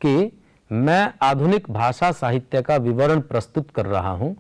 कि, 0.02 0.42
मैं 0.72 1.14
आधुनिक 1.22 1.70
भाषा 1.70 2.12
साहित्य 2.12 2.62
का 2.62 2.76
विवरण 2.76 3.20
प्रस्तुत 3.20 3.72
कर 3.72 3.86
रहा 3.86 4.10
हूँ। 4.10 4.38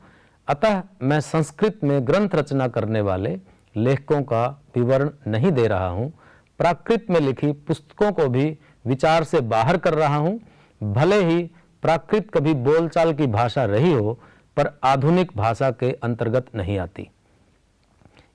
अतः 0.51 0.81
मैं 1.01 1.19
संस्कृत 1.21 1.83
में 1.83 2.07
ग्रंथ 2.07 2.29
रचना 2.35 2.67
करने 2.67 3.01
वाले 3.01 3.29
लेखकों 3.75 4.21
का 4.21 4.45
विवरण 4.75 5.09
नहीं 5.27 5.51
दे 5.51 5.67
रहा 5.67 5.87
हूँ। 5.87 6.11
प्राकृत 6.59 7.05
में 7.09 7.19
लिखी 7.19 7.51
पुस्तकों 7.67 8.11
को 8.11 8.27
भी 8.29 8.45
विचार 8.87 9.23
से 9.23 9.39
बाहर 9.41 9.77
कर 9.77 9.93
रहा 9.93 10.15
हूँ। 10.15 10.39
भले 10.81 11.23
ही 11.23 11.43
प्राकृत 11.83 12.29
कभी 12.33 12.53
बोलचाल 12.53 13.13
की 13.13 13.27
भाषा 13.27 13.63
रही 13.65 13.91
हो, 13.93 14.13
पर 14.57 14.79
आधुनिक 14.83 15.31
भाषा 15.35 15.69
के 15.71 15.91
अंतर्गत 15.93 16.47
नहीं 16.55 16.77
आती। 16.79 17.09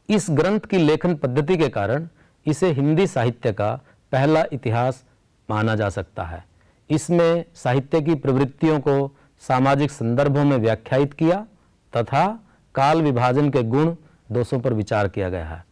इस 0.08 0.26
ग्रंथ 0.30 0.60
की 0.60 0.78
लेखन 0.78 1.14
पद्धति 1.14 1.56
के 1.56 1.68
कारण 1.68 2.08
इसे 2.46 2.70
हिंदी 2.72 3.06
साहित्य 3.06 3.52
का 3.52 3.72
पहला 4.12 4.44
इतिहास 4.52 5.04
माना 5.48 5.74
जा 5.74 5.88
सकता 5.88 6.24
है। 6.24 6.44
इसमें 6.90 7.44
साहित्य 7.54 8.00
की 8.00 8.14
प्रवृत्तियों 8.14 8.80
को 8.80 8.96
सामाजिक 9.42 9.90
संदर्भों 9.90 10.44
में 10.44 10.56
व्याख्यायित 10.56 11.12
किया 11.12 11.44
तथा 11.92 12.26
काल 12.74 13.02
विभाजन 13.02 13.50
के 13.50 13.62
गुण 13.62 13.94
दोषों 14.32 14.60
पर 14.60 14.72
विचार 14.72 15.08
किया 15.08 15.28
गया 15.28 15.46
है। 15.46 15.64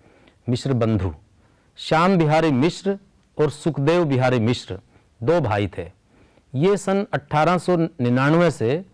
मिश्र 0.49 0.73
बंधु, 0.73 1.14
श्याम 1.78 2.16
बिहारी 2.16 2.50
मिश्र 2.52 2.99
और 3.38 3.50
सुखदेव 3.50 4.04
बिहारी 4.04 4.38
मिश्र 4.38 4.78
दो 5.21 5.40
भाई 5.40 5.66
थे। 5.78 5.90
ये 6.54 6.76
सन 6.76 7.06
1899 7.14 8.50
से 8.50 8.85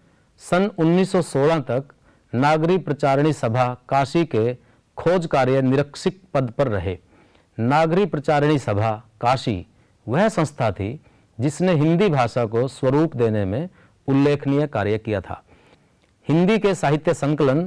सन 0.41 0.71
1916 0.79 1.61
तक 1.61 1.93
नागरी 2.33 2.79
प्रचारणी 2.79 3.33
सभा 3.33 3.67
काशी 3.89 4.25
के 4.25 4.55
खोज 4.99 5.27
कार्य 5.27 5.63
निरीक्षक 5.63 6.13
पद 6.35 6.51
पर 6.51 6.69
रहे। 6.69 6.99
नागरी 7.59 8.07
प्रचारणी 8.07 8.59
सभा 8.59 8.91
काशी 9.21 9.67
वह 10.07 10.29
संस्था 10.29 10.71
थी 10.73 11.01
जिसने 11.39 11.73
हिंदी 11.73 12.09
भाषा 12.09 12.45
को 12.45 12.67
स्वरूप 12.69 13.17
देने 13.17 13.45
में 13.45 13.69
उल्लेखनीय 14.09 14.67
कार्य 14.67 14.99
किया 14.99 15.21
था। 15.21 15.43
हिंदी 16.31 16.59
के 16.59 16.75
साहित्य 16.75 17.13
संकलन 17.15 17.61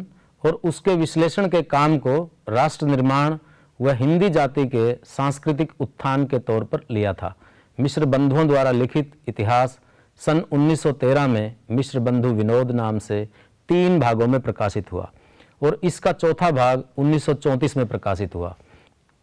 और 0.43 0.59
उसके 0.63 0.93
विश्लेषण 0.95 1.47
के 1.47 1.61
काम 1.61 1.97
को 1.97 2.13
राष्ट्र 2.49 2.85
निर्माण 2.85 3.37
व 3.79 3.91
हिंदी 3.91 4.29
जाति 4.29 4.65
के 4.67 4.93
सांस्कृतिक 5.05 5.71
उत्थान 5.79 6.25
के 6.25 6.39
तौर 6.39 6.63
पर 6.63 6.85
लिया 6.91 7.13
था। 7.13 7.33
मिश्र 7.77 8.05
बंधुओं 8.05 8.47
द्वारा 8.47 8.71
लिखित 8.71 9.11
इतिहास 9.27 9.77
सन 10.21 10.41
1913 10.53 11.27
में 11.27 11.55
मिश्र 11.71 11.99
बंधु 11.99 12.29
विनोद 12.29 12.71
नाम 12.71 12.99
से 12.99 13.23
तीन 13.69 13.99
भागों 13.99 14.27
में 14.27 14.39
प्रकाशित 14.39 14.91
हुआ 14.91 15.11
और 15.61 15.79
इसका 15.83 16.11
चौथा 16.11 16.51
भाग 16.51 16.83
1934 16.97 17.77
में 17.77 17.85
प्रकाशित 17.87 18.35
हुआ। 18.35 18.55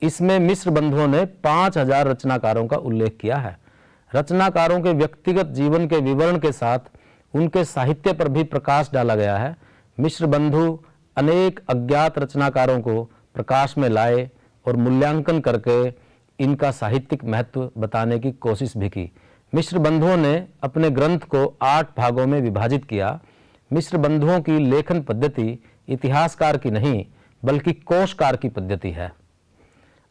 इसमें 0.02 0.38
मिश्र 0.38 0.70
बंधुओं 0.70 1.09
ने 1.09 1.25
5000 1.44 2.06
रचनाकारों 2.06 2.66
का 2.66 2.76
उल्लेख 2.76 3.18
किया 3.20 3.37
है। 3.37 3.59
रचनाकारों 4.12 4.80
के 4.80 4.92
व्यक्तिगत 4.92 5.47
जीवन 5.54 5.87
के 5.87 5.97
विवरण 5.97 6.38
के 6.38 6.52
साथ 6.52 6.78
उनके 7.34 7.64
साहित्य 7.64 8.12
पर 8.12 8.28
भी 8.28 8.42
प्रकाश 8.44 8.90
डाला 8.92 9.14
गया 9.14 9.37
है। 9.38 9.56
मिश्र 9.99 10.26
बंधु 10.26 10.78
अनेक 11.16 11.60
अज्ञात 11.68 12.18
रचनाकारों 12.18 12.80
को 12.80 13.02
प्रकाश 13.34 13.75
में 13.78 13.88
लाए 13.88 14.30
और 14.66 14.76
मूल्यांकन 14.76 15.40
करके 15.40 15.88
इनका 16.38 16.70
साहित्यिक 16.70 17.25
महत्व 17.25 17.70
बताने 17.78 18.18
की 18.18 18.32
कोशिश 18.32 18.76
भी 18.76 18.88
की। 18.88 19.10
मिश्र 19.54 19.78
बंधुओं 19.78 20.16
ने 20.16 20.49
अपने 20.62 20.90
ग्रंथ 20.90 21.20
को 21.20 21.58
आठ 21.62 21.88
भागों 21.99 22.26
में 22.26 22.40
विभाजित 22.40 22.84
किया। 22.84 23.20
मिश्र 23.72 23.96
बंधुओं 23.96 24.40
की 24.40 24.58
लेखन 24.58 25.02
पद्धति 25.02 25.58
इतिहासकार 25.88 26.56
की 26.56 26.70
नहीं, 26.70 27.04
बल्कि 27.42 27.72
कोशकार 27.72 28.37
की 28.37 28.49
पद्धति 28.49 28.90
है। 28.90 29.12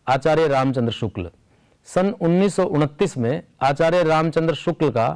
आचार्य 0.08 0.48
रामचंद्र 0.48 0.94
शुक्ल। 0.94 1.30
सन 1.88 2.10
उन्नीस 2.22 2.56
सौ 2.56 2.64
उनतीस 2.64 3.18
में 3.18 3.44
आचार्य 3.62 4.04
रामचंद्र 4.04 4.54
शुक्ल 4.54 4.90
का 4.90 5.08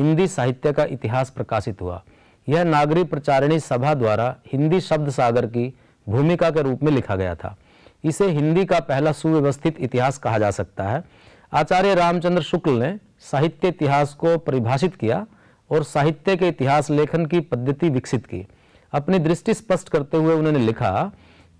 हिंदी 0.00 0.26
साहित्य 0.26 0.72
का 0.72 0.84
इतिहास 0.84 1.30
प्रकाशित 1.30 1.80
हुआ। 1.82 2.02
यह 2.48 2.64
नागरी 2.64 3.04
प्रचारिणी 3.04 3.58
सभा 3.60 3.94
द्वारा 3.94 4.34
हिंदी 4.52 4.80
शब्द 4.80 5.10
सागर 5.10 5.46
की 5.46 5.74
भूमिका 6.06 6.50
के 6.50 6.62
रूप 6.62 6.82
में 6.82 6.92
लिखा 6.92 7.16
गया 7.16 7.34
था। 7.34 7.56
इसे 8.04 8.28
हिंदी 8.28 8.64
का 8.64 8.78
पहला 8.80 9.12
सुव्यवस्थित 9.12 9.80
इतिहास 9.80 10.18
कहा 10.18 10.38
जा 10.38 10.50
सकता 10.50 10.84
है। 10.84 11.02
आचार्य 11.52 11.94
रामचंद्र 11.94 12.42
शुक्ल 12.42 12.72
ने 12.72 12.98
साहित्य 13.20 13.68
इतिहास 13.68 14.14
को 14.14 14.36
परिभाषित 14.38 14.96
किया 14.96 15.26
और 15.70 15.84
साहित्य 15.84 16.36
के 16.36 16.48
इतिहास 16.48 16.90
लेखन 16.90 17.26
की 17.26 17.40
पद्धति 17.40 17.88
विकसित 17.88 18.26
की। 18.26 18.46
अपनी 18.92 19.18
दृष्टि 19.18 19.54
स्पष्ट 19.54 19.88
करते 19.88 20.16
हुए 20.16 20.34
उन्होंने 20.34 20.58
लिखा 20.58 21.10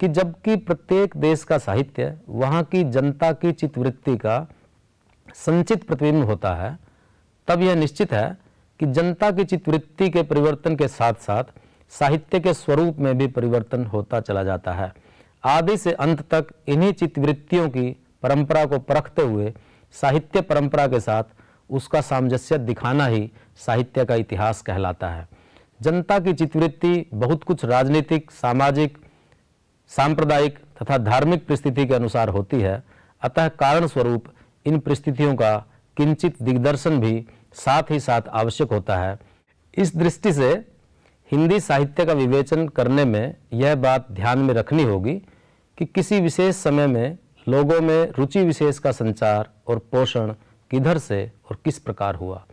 कि 0.01 0.09
जबकि 0.09 0.57
प्रत्येक 0.57 1.17
देश 1.17 1.45
का 1.45 1.59
साहित्य, 1.59 2.15
वहाँ 2.29 2.63
की 2.65 2.85
जनता 2.85 3.33
की 3.33 3.53
चित्तवृत्ति 3.53 4.17
का 4.17 4.47
संचित 5.35 5.85
प्रतिबिंब 5.85 6.25
होता 6.25 6.55
है 6.55 6.79
तब 7.49 7.63
यह 7.63 7.75
निश्चित 7.75 8.13
है 8.13 8.39
कि 8.81 8.87
जनता 8.87 9.31
की 9.31 9.45
चित्तवृत्ति 9.45 10.09
के 10.11 10.23
परिवर्तन 10.23 10.77
के 10.77 10.89
साथ 10.89 11.15
साथ 11.15 11.45
साहित्य 11.91 12.41
के 12.41 12.55
स्वरूप 12.55 12.99
में 12.99 13.19
भी 13.19 13.27
परिवर्तन 13.27 13.85
होता 13.85 14.21
चला 14.21 14.43
जाता 14.45 14.73
है। 14.73 14.93
आदि 15.45 15.77
से 15.77 15.93
अंत 15.93 16.21
तक 16.35 16.47
इन्हीं 16.69 16.93
चित्तवृत्तियों 16.93 17.69
की 17.69 17.91
परंपरा 18.23 18.65
को 18.65 18.79
परखते 18.79 19.23
हुए 19.23 19.53
साहित्य 19.93 20.41
परंपरा 20.41 20.87
के 20.87 21.01
साथ 21.01 21.25
उसका 21.71 22.01
सामंजस्य 22.01 22.59
दिखाना 22.59 23.07
ही 23.07 23.31
साहित्य 23.57 24.05
का 24.05 24.15
इतिहास 24.15 24.63
कहलाता 24.63 25.09
है। 25.09 25.29
जनता 25.83 26.19
की 26.19 26.33
चित्तवृत्ति 26.33 27.07
बहुत 27.15 27.45
कुछ 27.45 27.65
राजनीतिक, 27.65 28.31
सामाजिक, 28.31 28.99
सांप्रदायिक 29.89 30.59
तथा 30.83 30.99
धार्मिक 30.99 31.47
परिस्थिति 31.47 31.87
के 31.87 31.95
अनुसार 31.95 32.29
होती 32.29 32.61
है। 32.61 32.83
अतः 33.23 33.49
कारण 33.49 33.87
स्वरूप 33.87 34.25
इन 34.65 34.79
परिस्थितियों 34.79 35.35
का 35.35 35.70
किंचित 36.01 36.43
दिग्दर्शन 36.43 36.99
भी 37.01 37.27
साथ 37.55 37.91
ही 37.91 38.01
साथ 38.01 38.29
आवश्यक 38.33 38.73
होता 38.73 38.97
है। 38.97 39.19
इस 39.75 39.97
दृष्टि 39.97 40.33
से 40.33 40.51
हिंदी 41.33 41.59
साहित्य 41.61 42.05
का 42.05 42.13
विवेचन 42.13 42.69
करने 42.69 43.05
में 43.05 43.35
यह 43.53 43.75
बात 43.75 44.07
ध्यान 44.13 44.39
में 44.39 44.53
रखनी 44.55 44.83
होगी 44.83 45.15
कि 45.79 45.85
किसी 45.85 46.21
विशेष 46.21 46.57
समय 46.57 46.87
में 46.87 47.19
लोगों 47.49 47.81
में 47.81 48.13
रुचि 48.19 48.45
विशेष 48.45 48.79
का 48.79 48.93
संचार 48.93 49.51
और 49.69 49.79
पोषण 49.93 50.33
किधर 50.71 50.99
से 50.99 51.21
और 51.51 51.59
किस 51.65 51.79
प्रकार 51.79 52.15
हुआ। 52.15 52.45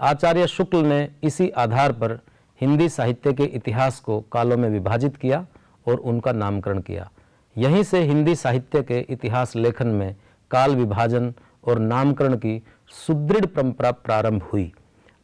आचार्य 0.00 0.46
शुक्ल 0.46 0.78
ने 0.78 1.08
इसी 1.22 1.48
आधार 1.48 1.92
पर 1.92 2.18
हिंदी 2.60 2.88
साहित्य 2.88 3.32
के 3.32 3.44
इतिहास 3.44 4.00
को 4.00 4.20
कालों 4.32 4.56
में 4.56 4.68
विभाजित 4.70 5.16
किया 5.16 5.46
और 5.88 5.94
उनका 5.94 6.32
नामकरण 6.32 6.80
किया। 6.80 7.10
यहीं 7.56 7.82
से 7.82 8.02
हिंदी 8.02 8.34
साहित्य 8.34 8.82
के 8.82 8.98
इतिहास 9.10 9.56
लेखन 9.56 9.86
में 9.86 10.14
काल 10.50 10.76
विभाजन 10.76 11.32
और 11.64 11.78
नामकरण 11.78 12.36
की 12.36 12.62
सुदृढ़ 12.90 13.46
परंपरा 13.46 13.90
प्रारंभ 13.90 14.42
हुई। 14.42 14.72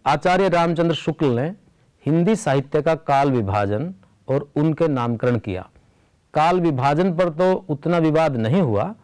आचार्य 0.06 0.49
रामचंद्र 0.49 0.94
शुक्ल 0.94 1.26
ने 1.26 1.49
हिंदी 2.06 2.37
साहित्य 2.37 2.83
का 2.83 2.94
काल 2.94 3.30
विभाजन 3.30 3.94
और 4.28 4.50
उनके 4.56 4.88
नामकरण 4.88 5.38
किया। 5.38 5.68
काल 6.35 6.61
विभाजन 6.61 7.16
पर 7.16 7.28
तो 7.28 7.52
उतना 7.68 7.99
विवाद 7.99 8.37
नहीं 8.37 8.62
हुआ, 8.62 8.94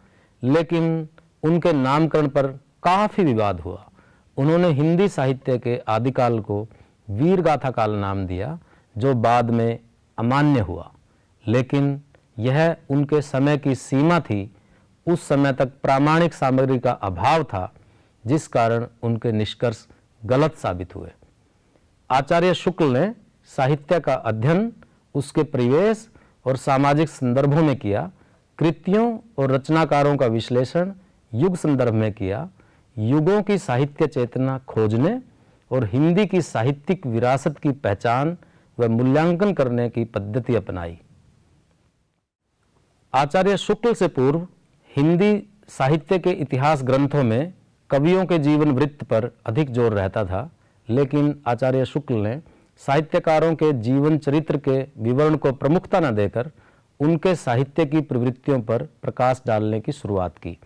लेकिन 0.43 1.07
उनके 1.43 1.73
नामकरण 1.73 2.27
पर 2.27 2.47
काफ़ी 2.83 3.23
विवाद 3.23 3.59
हुआ। 3.59 3.89
उन्होंने 4.37 4.67
हिंदी 4.67 5.07
साहित्य 5.07 5.57
के 5.59 5.77
आदिकाल 5.77 6.39
को 6.39 6.67
वीर 7.09 7.41
गाथा 7.41 7.71
काल 7.71 7.91
नाम 7.91 8.25
दिया, 8.25 8.59
जो 8.97 9.13
बाद 9.13 9.49
में 9.49 9.79
अमान्य 10.17 10.59
हुआ। 10.59 10.91
लेकिन 11.47 12.01
यह 12.39 12.75
उनके 12.89 13.21
समय 13.21 13.57
की 13.57 13.75
सीमा 13.75 14.19
थी। 14.19 14.55
उस 15.07 15.27
समय 15.27 15.53
तक 15.53 15.65
प्रामाणिक 15.65 16.33
सामग्री 16.33 16.79
का 16.79 16.91
अभाव 16.91 17.43
था 17.43 17.73
जिस 18.25 18.47
कारण 18.47 18.85
उनके 19.03 19.31
निष्कर्ष 19.31 19.85
गलत 20.25 20.55
साबित 20.55 20.95
हुए। 20.95 21.09
आचार्य 22.09 22.53
शुक्ल 22.53 22.85
ने 22.85 23.13
साहित्य 23.49 23.99
का 23.99 24.13
अध्ययन, 24.13 24.71
उसके 25.15 25.43
परिवेश 25.43 26.09
और 26.45 26.57
सामाजिक 26.57 27.09
संदर्भों 27.09 27.63
में 27.63 27.75
किया, 27.75 28.11
कृतियों 28.57 29.19
और 29.37 29.51
रचनाकारों 29.51 30.15
का 30.17 30.25
विश्लेषण 30.25 30.91
युग 31.33 31.55
संदर्भ 31.55 31.93
में 31.93 32.11
किया, 32.13 32.49
युगों 32.97 33.41
की 33.41 33.57
साहित्य 33.57 34.07
चेतना 34.07 34.57
खोजने 34.57 35.21
और 35.71 35.85
हिंदी 35.85 36.25
की 36.25 36.41
साहित्यिक 36.41 37.05
विरासत 37.07 37.57
की 37.57 37.71
पहचान 37.71 38.37
व 38.77 38.87
मूल्यांकन 38.89 39.53
करने 39.53 39.89
की 39.89 40.03
पद्धति 40.05 40.55
अपनाई। 40.55 40.97
आचार्य 43.13 43.57
शुक्ल 43.57 43.93
से 43.93 44.07
पूर्व 44.07 44.47
हिंदी 44.91 45.47
साहित्य 45.67 46.19
के 46.19 46.31
इतिहास 46.31 46.83
ग्रंथों 46.83 47.23
में 47.23 47.53
कवियों 47.91 48.25
के 48.25 48.37
जीवन 48.39 48.71
वृत्त 48.71 49.03
पर 49.03 49.29
अधिक 49.45 49.71
ज़ोर 49.71 49.93
रहता 49.93 50.23
था, 50.25 50.49
लेकिन 50.87 51.35
आचार्य 51.47 51.85
शुक्ल 51.85 52.15
ने 52.17 52.39
साहित्यकारों 52.81 53.53
के 53.55 53.71
जीवन 53.81 54.17
चरित्र 54.17 54.57
के 54.57 54.79
विवरण 54.99 55.35
को 55.35 55.51
प्रमुखता 55.53 55.99
न 55.99 56.13
देकर 56.15 56.49
उनके 56.99 57.33
साहित्य 57.35 57.85
की 57.85 58.01
प्रवृत्तियों 58.01 58.59
पर 58.61 58.83
प्रकाश 59.01 59.41
डालने 59.47 59.79
की 59.79 59.91
शुरुआत 59.91 60.37
की। 60.37 60.57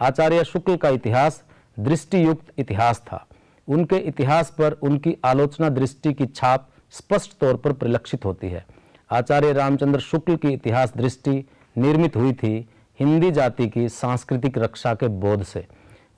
आचार्य 0.00 0.44
शुक्ल 0.44 0.76
का 0.76 0.88
इतिहास 0.88 1.42
दृष्टियुक्त 1.78 2.52
इतिहास 2.58 3.00
था। 3.06 3.24
उनके 3.68 3.96
इतिहास 4.08 4.50
पर 4.58 4.72
उनकी 4.82 5.16
आलोचना 5.24 5.68
दृष्टि 5.70 6.12
की 6.12 6.26
छाप 6.26 6.68
स्पष्ट 6.92 7.38
तौर 7.40 7.56
पर 7.56 7.72
परिलक्षित 7.72 8.24
होती 8.24 8.48
है। 8.48 8.64
आचार्य 9.10 9.52
रामचंद्र 9.52 10.00
शुक्ल 10.00 10.36
की 10.36 10.52
इतिहास 10.52 10.92
दृष्टि 10.96 11.44
निर्मित 11.76 12.16
हुई 12.16 12.32
थी 12.34 12.54
हिंदी 13.00 13.30
जाति 13.30 13.68
की 13.68 13.88
सांस्कृतिक 13.88 14.58
रक्षा 14.58 14.94
के 14.94 15.08
बोध 15.18 15.42
से। 15.42 15.66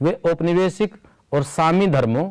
वे 0.02 0.12
औपनिवेशिक 0.26 0.94
और 1.32 1.42
सामी 1.42 1.86
धर्मों 1.86 2.24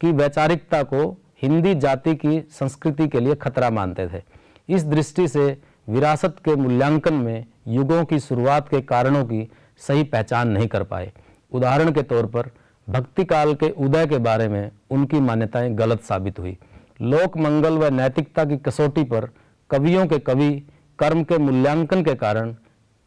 की 0.00 0.12
वैचारिकता 0.12 0.82
को 0.82 1.22
हिंदी 1.42 1.74
जाति 1.74 2.14
की 2.14 2.40
संस्कृति 2.50 3.08
के 3.08 3.20
लिए 3.20 3.34
खतरा 3.34 3.70
मानते 3.70 4.08
थे। 4.08 4.22
इस 4.68 4.84
दृष्टि 4.84 5.28
से 5.28 5.58
विरासत 5.88 6.36
के 6.44 6.54
मूल्यांकन 6.56 7.14
में 7.14 7.46
युगों 7.68 8.04
की 8.04 8.20
शुरुआत 8.20 8.68
के 8.68 8.80
कारणों 8.80 9.24
की 9.24 9.48
सही 9.78 10.04
पहचान 10.04 10.48
नहीं 10.48 10.68
कर 10.68 10.82
पाए। 10.82 11.12
उदाहरण 11.52 11.92
के 11.92 12.02
तौर 12.02 12.26
पर, 12.26 12.50
भक्ति 12.88 13.24
काल 13.24 13.54
के 13.54 13.70
उदय 13.70 14.06
के 14.06 14.18
बारे 14.18 14.48
में 14.48 14.70
उनकी 14.90 15.20
मान्यताएँ 15.20 15.70
गलत 15.70 16.02
साबित 16.02 16.38
हुई। 16.38 16.58
लोक 17.02 17.36
मंगल 17.36 17.78
व 17.78 17.88
नैतिकता 17.88 18.44
की 18.44 18.56
कसौटी 18.56 19.04
पर 19.04 19.28
कवियों 19.70 20.06
के 20.06 20.18
कवि 20.18 20.50
कर्म 20.98 21.24
के 21.24 21.38
मूल्यांकन 21.38 22.02
के 22.02 22.14
कारण 22.14 22.54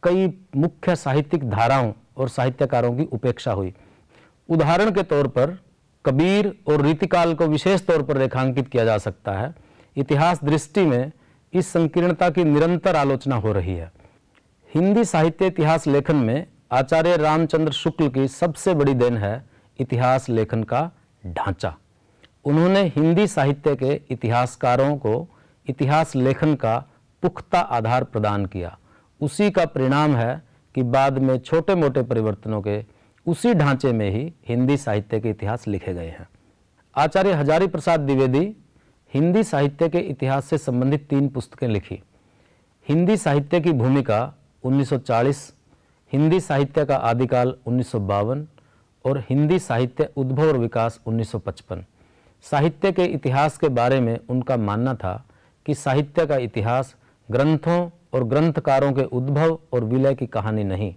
कई 0.04 0.28
मुख्य 0.56 0.96
साहित्यिक 0.96 1.50
धाराओं 1.50 1.94
और 2.18 2.30
साहित्यकारों 2.30 2.96
की 2.98 3.04
उपेक्षा 3.04 3.52
हुई। 3.52 3.74
उदाहरण 4.50 4.92
के 4.92 5.04
तौर 5.04 5.28
पर 5.28 5.58
कबीर 6.06 6.54
और 6.68 6.82
रीतिकाल 6.82 7.34
को 7.34 7.46
विशेष 7.48 7.82
तौर 7.82 8.04
पर 8.04 8.18
रेखांकित 8.18 8.68
किया 8.68 8.86
जा 8.86 8.98
सकता 8.98 9.32
है। 9.32 9.54
इतिहास 9.96 10.44
दृष्टि 10.44 10.82
में 10.82 11.12
इस 11.54 11.68
संकीर्णता 11.68 12.30
की 12.30 12.44
निरंतर 12.44 12.96
आलोचना 12.96 13.36
हो 13.36 13.52
रही 13.52 13.76
है। 13.76 13.92
हिंदी 14.70 15.04
साहित्य 15.06 15.48
इतिहास 15.48 15.88
लेखन 15.88 16.16
में 16.16 16.48
आचार्य 16.72 17.16
रामचंद्र 17.18 17.72
शुक्ल 17.72 18.10
की 18.10 18.28
सबसे 18.28 18.74
बड़ी 18.74 18.94
देन 18.94 19.18
है 19.18 19.46
इतिहास 19.80 20.30
लेखन 20.30 20.64
का 20.64 20.90
ढांचा। 21.24 21.76
उन्होंने 22.46 22.82
हिंदी 22.96 23.28
साहित्य 23.28 23.76
के 23.76 23.94
इतिहासकारों 24.10 24.96
को 24.98 25.28
इतिहास 25.68 26.16
लेखन 26.16 26.54
का 26.56 26.78
पुख्ता 27.24 27.60
आधार 27.60 28.04
प्रदान 28.04 28.46
किया। 28.46 28.78
उसी 29.22 29.50
का 29.52 29.66
परिणाम 29.66 30.16
है 30.16 30.42
कि 30.76 30.84
बाद 30.84 31.18
में 31.18 31.38
छोटे 31.40 31.76
मोटे 31.76 32.02
परिवर्तनों 32.04 32.62
के 32.62 32.80
उसी 33.30 33.54
ढांचे 33.54 33.92
में 33.94 34.10
ही 34.12 34.22
हिंदी 34.48 34.76
साहित्य 34.78 35.20
के 35.20 35.30
इतिहास 35.30 35.68
लिखे 35.68 35.94
गए 35.94 36.08
हैं। 36.10 36.28
आचार्य 36.96 37.34
हजारी 37.34 37.68
प्रसाद 37.68 38.00
द्विवेदी 38.00 38.46
हिंदी 39.14 39.44
साहित्य 39.44 39.90
के 39.90 40.00
इतिहास 40.00 40.46
से 40.46 40.58
संबंधित 40.58 41.06
तीन 41.10 41.28
पुस्तकें 41.30 41.68
लिखी। 41.68 42.02
हिंदी 42.88 43.18
साहित्य 43.18 43.60
की 43.62 43.72
भूमिका 43.72 44.22
1940 44.64 45.42
हिंदी 46.12 46.40
साहित्य 46.40 46.86
का 46.86 46.96
आदिकाल 46.96 47.56
उन्नीस 47.68 47.92
सौ 47.92 48.00
बावन 48.02 48.46
और 49.06 49.24
हिंदी 49.30 49.60
साहित्य 49.60 50.10
उद्भव 50.18 50.48
और 50.48 50.58
विकास 50.58 51.00
1955 51.08 51.84
साहित्य 52.44 52.92
के 52.92 53.06
इतिहास 53.06 53.58
के 53.58 53.70
बारे 53.72 54.00
में 54.00 54.18
उनका 54.30 54.58
मानना 54.58 54.94
था 54.94 55.14
कि 55.66 55.76
साहित्य 55.76 56.26
का 56.26 56.38
इतिहास 56.38 56.96
ग्रंथों 57.30 57.80
और 58.14 58.24
ग्रंथकारों 58.24 58.92
के 58.94 59.04
उद्भव 59.18 59.58
और 59.74 59.84
विलय 59.84 60.16
की 60.16 60.26
कहानी 60.28 60.64
नहीं 60.64 60.94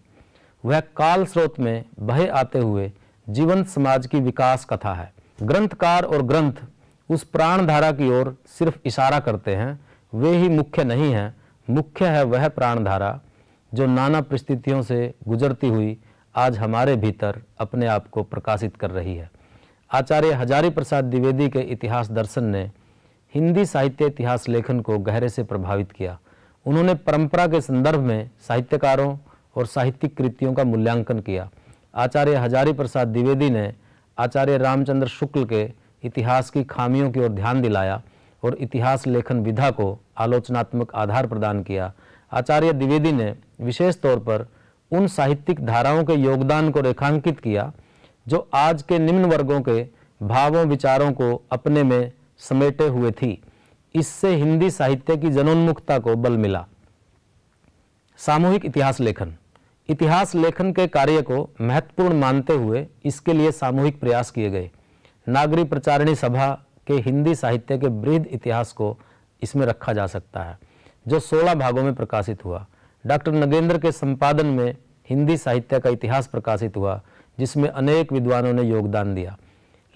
वह 0.65 0.81
काल 0.81 1.25
स्रोत 1.25 1.61
में 1.61 1.85
बहे 2.01 2.27
आते 2.29 2.59
हुए 2.59 2.93
जीवन 3.29 3.65
समाज 3.65 4.07
की 4.07 4.21
विकास 4.21 4.65
कथा 4.65 4.95
है। 4.95 5.13
ग्रंथकार 5.43 6.05
और 6.05 6.23
ग्रंथ 6.23 6.53
उस 7.11 7.25
प्राण 7.25 7.67
धारा 7.67 7.93
की 7.93 8.11
ओर 8.11 8.37
सिर्फ़ 8.47 8.79
इशारा 8.85 9.21
करते 9.21 9.55
हैं। 9.55 9.81
वे 10.15 10.37
ही 10.37 10.49
मुख्य 10.49 10.85
नहीं 10.85 11.13
हैं। 11.13 11.35
मुख्य 11.71 12.07
है 12.07 12.23
वह 12.23 12.49
प्राण 12.49 12.85
धारा 12.85 13.21
जो 13.75 13.87
नाना 13.87 14.21
परिस्थितियों 14.21 14.83
से 14.83 15.15
गुजरती 15.29 15.69
हुई 15.69 15.97
आज 16.37 16.59
हमारे 16.59 16.97
भीतर 16.97 17.41
अपने 17.59 17.87
आप 17.87 18.09
को 18.09 18.23
प्रकाशित 18.23 18.77
कर 18.77 18.91
रही 18.91 19.17
है। 19.17 19.31
आचार्य 19.91 20.33
हजारी 20.33 20.71
प्रसाद 20.71 21.05
द्विवेदी 21.05 21.49
के 21.49 21.61
इतिहास 21.61 22.11
दर्शन 22.11 22.45
ने 22.45 22.71
हिंदी 23.35 23.65
साहित्य 23.67 24.07
इतिहास 24.07 24.49
लेखन 24.49 24.81
को 24.81 24.99
गहरे 24.99 25.29
से 25.29 25.43
प्रभावित 25.43 25.93
किया। 25.93 26.19
उन्होंने 26.67 26.95
परंपरा 26.95 27.47
के 27.47 27.61
संदर्भ 27.61 28.01
में 28.01 28.31
साहित्यकारों 28.49 29.17
और 29.57 29.67
साहित्यिक 29.67 30.17
कृतियों 30.17 30.53
का 30.55 30.65
मूल्यांकन 30.65 31.19
किया। 31.19 31.49
आचार्य 31.95 32.37
हजारी 32.37 32.73
प्रसाद 32.73 33.09
द्विवेदी 33.09 33.51
ने 33.51 33.73
आचार्य 34.19 34.57
रामचंद्र 34.59 35.07
शुक्ल 35.07 35.45
के 35.45 35.63
इतिहास 36.03 36.51
की 36.51 36.65
खामियों 36.65 37.11
की 37.13 37.21
ओर 37.21 37.29
ध्यान 37.29 37.63
दिलाया 37.63 38.03
और 38.43 38.55
इतिहास 38.55 39.07
लेखन 39.07 39.41
विधा 39.41 39.71
को 39.71 39.99
आलोचनात्मक 40.19 40.95
आधार 40.95 41.27
प्रदान 41.27 41.63
किया। 41.63 41.93
आचार्य 42.33 42.73
द्विवेदी 42.73 43.13
ने 43.13 43.35
विशेष 43.61 43.97
तौर 43.97 44.19
पर 44.19 44.47
उन 44.93 45.07
साहित्यिक 45.07 45.67
धाराओं 45.67 46.05
के 46.05 46.15
योगदान 46.15 46.71
को 46.71 46.81
रेखांकित 46.81 47.41
किया, 47.41 47.73
जो 48.29 48.49
आज 48.55 48.83
के 48.83 48.99
निम्न 48.99 49.25
वर्गों 49.25 49.61
के 49.61 49.83
भावों 50.21 50.65
विचारों 50.67 51.13
को 51.13 51.43
अपने 51.53 51.83
में 51.83 52.13
समेटे 52.39 52.87
हुए 52.87 53.11
थी। 53.11 53.43
इससे 53.95 54.35
हिंदी 54.37 54.71
साहित्य 54.71 55.17
की 55.17 55.31
जनोन्मुखता 55.31 55.99
को 55.99 56.15
बल 56.15 56.37
मिला। 56.37 56.67
सामूहिक 58.19 58.67
इतिहास 58.67 59.01
लेखन। 59.01 59.35
इतिहास 59.89 60.35
लेखन 60.35 60.73
के 60.73 60.87
कार्य 60.87 61.23
को 61.23 61.51
महत्वपूर्ण 61.61 62.21
मानते 62.21 62.53
हुए 62.53 62.87
इसके 63.05 63.33
लिए 63.33 63.53
सामूहिक 63.53 64.01
प्रयास 64.01 64.31
किए 64.31 64.51
गए। 64.51 64.71
नागरी 65.29 65.65
प्रचारणी 65.65 66.15
सभा 66.15 66.67
के 66.87 66.95
हिंदी 66.95 67.35
साहित्य 67.35 67.79
के 67.79 67.87
वृद्ध 67.87 68.27
इतिहास 68.27 68.73
को 68.73 68.99
इसमें 69.43 69.67
रखा 69.67 69.93
जा 69.93 70.07
सकता 70.07 70.43
है, 70.43 70.59
जो 71.09 71.21
16 71.21 71.55
भागों 71.55 71.83
में 71.83 71.95
प्रकाशित 71.95 72.45
हुआ। 72.45 72.67
डॉक्टर 73.07 73.33
नगेंद्र 73.33 73.79
के 73.79 73.93
संपादन 73.93 74.47
में 74.47 74.77
हिंदी 75.11 75.37
साहित्य 75.37 75.81
का 75.81 75.91
इतिहास 75.91 76.27
प्रकाशित 76.27 76.77
हुआ, 76.77 77.01
जिसमें 77.39 77.69
अनेक 77.69 78.13
विद्वानों 78.13 78.53
ने 78.53 78.63
योगदान 78.63 79.15
दिया। 79.15 79.39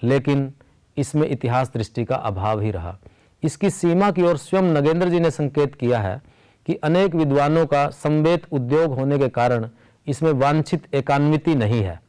लेकिन 0.03 0.53
इसमें 0.97 1.29
इतिहास 1.29 1.71
दृष्टि 1.73 2.05
का 2.05 2.15
अभाव 2.15 2.61
ही 2.61 2.71
रहा। 2.71 2.97
इसकी 3.43 3.69
सीमा 3.69 4.11
की 4.11 4.21
ओर 4.21 4.37
स्वयं 4.37 4.63
नगेंद्र 4.63 5.09
जी 5.09 5.19
ने 5.19 5.31
संकेत 5.31 5.75
किया 5.75 5.99
है 5.99 6.21
कि 6.67 6.75
अनेक 6.75 7.15
विद्वानों 7.15 7.65
का 7.65 7.87
संवेद 7.89 8.45
उद्योग 8.51 8.93
होने 8.93 9.17
के 9.19 9.27
कारण 9.29 9.67
इसमें 10.07 10.31
वांछित 10.31 10.95
एकान्विति 10.95 11.55
नहीं 11.55 11.81
है। 11.83 11.99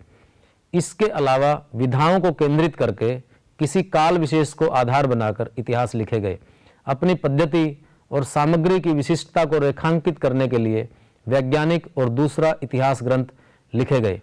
इसके 0.75 1.07
अलावा 1.07 1.53
विधाओं 1.75 2.21
को 2.21 2.33
केंद्रित 2.33 2.77
करके 2.77 3.15
किसी 3.59 3.83
काल 3.83 4.19
विशेष 4.19 4.53
को 4.53 4.67
आधार 4.67 5.07
बनाकर 5.07 5.51
इतिहास 5.59 5.95
लिखे 5.95 6.21
गए। 6.21 6.39
अपनी 6.87 7.15
पद्धति 7.15 7.85
और 8.11 8.25
सामग्री 8.25 8.81
की 8.81 8.93
विशिष्टता 8.93 9.45
को 9.45 9.59
रेखांकित 9.59 10.19
करने 10.19 10.49
के 10.49 10.59
लिए 10.59 10.89
वैज्ञानिक 11.27 11.87
और 11.99 12.09
दूसरा 12.09 12.55
इतिहास 12.63 13.03
ग्रंथ 13.03 13.25
लिखे 13.73 14.01
गए। 14.01 14.21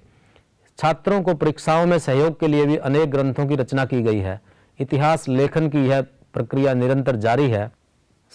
छात्रों 0.78 1.22
को 1.22 1.34
परीक्षाओं 1.34 1.86
में 1.86 1.98
सहयोग 2.00 2.40
के 2.40 2.48
लिए 2.48 2.66
भी 2.66 2.76
अनेक 2.78 3.12
ग्रंथों 3.12 3.48
की 3.48 3.56
रचना 3.56 3.86
की 3.86 4.02
गई 4.02 4.20
है। 4.20 4.40
इतिहास 4.80 5.28
लेखन 5.30 5.70
की 5.70 5.88
यह 5.88 6.02
प्रक्रिया 6.34 6.74
निरंतर 6.74 7.16
जारी 7.16 7.50
है। 7.50 7.72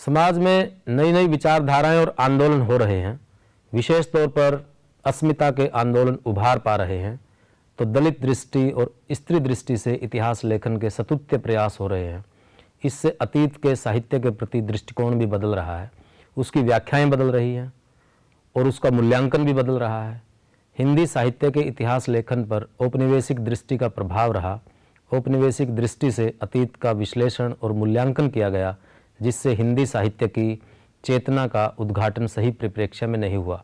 समाज 0.07 0.39
में 0.39 0.77
नई 0.89 1.13
नई 1.13 1.27
विचारधाराएँ 1.27 1.99
और 2.01 2.15
आंदोलन 2.21 2.61
हो 2.61 2.77
रहे 2.77 2.99
हैं। 3.01 3.21
विशेष 3.73 4.07
तौर 4.13 4.27
पर 4.29 4.55
अस्मिता 5.05 5.51
के 5.51 5.67
आंदोलन 5.69 6.19
उभार 6.27 6.59
पा 6.59 6.77
रहे 6.77 6.99
हैं। 6.99 7.21
तो 7.79 7.85
दलित 7.85 8.21
दृष्टि 8.23 8.71
और 8.71 8.95
स्त्री 9.13 9.41
दृष्टि 9.41 9.77
से 9.77 9.95
इतिहास 9.95 10.45
लेखन 10.45 10.77
के 10.77 10.91
सतुत्य 10.91 11.39
प्रयास 11.39 11.77
हो 11.81 11.87
रहे 11.87 12.07
हैं। 12.07 12.25
इससे 12.85 13.11
अतीत 13.21 13.57
के 13.57 13.77
साहित्य 13.77 14.21
के 14.21 14.31
प्रति 14.31 14.61
दृष्टिकोण 14.61 15.19
भी 15.19 15.27
बदल 15.27 15.55
रहा 15.55 15.79
है। 15.79 15.91
उसकी 16.37 16.63
व्याख्याएँ 16.63 17.07
बदल 17.07 17.31
रही 17.31 17.55
हैं 17.55 17.73
और 18.57 18.69
उसका 18.69 18.91
मूल्यांकन 18.91 19.45
भी 19.45 19.53
बदल 19.53 19.73
रहा 19.73 20.03
है। 20.09 20.23
हिंदी 20.79 21.07
साहित्य 21.07 21.51
के 21.51 21.61
इतिहास 21.61 22.09
लेखन 22.09 22.45
पर 22.45 22.69
औपनिवेशिक 22.81 23.41
दृष्टि 23.41 23.77
का 23.77 23.89
प्रभाव 23.89 24.33
रहा। 24.33 24.61
औपनिवेशिक 25.11 25.75
दृष्टि 25.77 26.11
से 26.11 26.35
अतीत 26.43 26.77
का 26.77 26.93
विश्लेषण 26.93 27.55
और 27.63 27.73
मूल्यांकन 27.73 28.29
किया 28.29 28.49
गया। 28.49 28.77
जिससे 29.23 29.55
हिंदी 29.55 29.87
साहित्य 29.87 30.29
की 30.29 30.61
चेतना 31.05 31.47
का 31.47 31.67
उद्घाटन 31.79 32.27
सही 32.27 32.51
परिप्रेक्ष्य 32.51 33.07
में 33.07 33.19
नहीं 33.19 33.37
हुआ। 33.37 33.63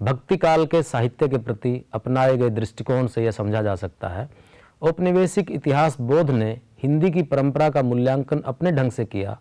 भक्ति 0.00 0.36
काल 0.36 0.66
के 0.66 0.82
साहित्य 0.82 1.28
के 1.28 1.38
प्रति 1.38 1.80
अपनाए 1.94 2.36
गए 2.36 2.50
दृष्टिकोण 2.50 3.06
से 3.06 3.24
यह 3.24 3.30
समझा 3.30 3.62
जा 3.62 3.74
सकता 3.74 4.08
है। 4.08 4.28
औपनिवेशिक 4.82 5.50
इतिहास 5.50 5.96
बोध 6.00 6.30
ने 6.30 6.50
हिंदी 6.82 7.10
की 7.10 7.22
परंपरा 7.22 7.68
का 7.70 7.82
मूल्यांकन 7.82 8.40
अपने 8.40 8.72
ढंग 8.72 8.90
से 8.90 9.04
किया 9.04 9.38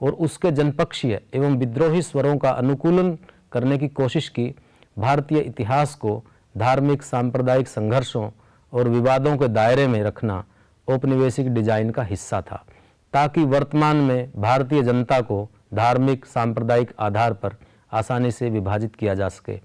और 0.00 0.12
उसके 0.12 0.50
जनपक्षीय 0.50 1.20
एवं 1.34 1.56
विद्रोही 1.58 2.02
स्वरों 2.02 2.36
का 2.38 2.50
अनुकूलन 2.50 3.16
करने 3.52 3.78
की 3.78 3.88
कोशिश 3.90 4.28
की। 4.28 4.54
भारतीय 4.96 5.38
इतिहास 5.38 5.94
को 5.94 6.22
धार्मिक, 6.54 7.02
सांप्रदायिक 7.02 7.68
संघर्षों 7.68 8.30
और 8.72 8.88
विवादों 8.88 9.36
के 9.36 9.48
दायरे 9.48 9.86
में 9.86 10.02
रखना 10.02 10.44
औपनिवेशिक 10.88 11.48
डिज़ाइन 11.48 11.90
का 11.90 12.02
हिस्सा 12.02 12.40
था। 12.42 12.64
ताकि 13.12 13.44
वर्तमान 13.44 13.96
में 13.96 14.30
भारतीय 14.36 14.82
जनता 14.82 15.20
को 15.20 15.48
धार्मिक, 15.74 16.26
सांप्रदायिक 16.26 16.92
आधार 17.00 17.32
पर 17.32 17.56
आसानी 17.92 18.30
से 18.30 18.50
विभाजित 18.50 18.96
किया 18.96 19.14
जा 19.14 19.28
सके। 19.28 19.60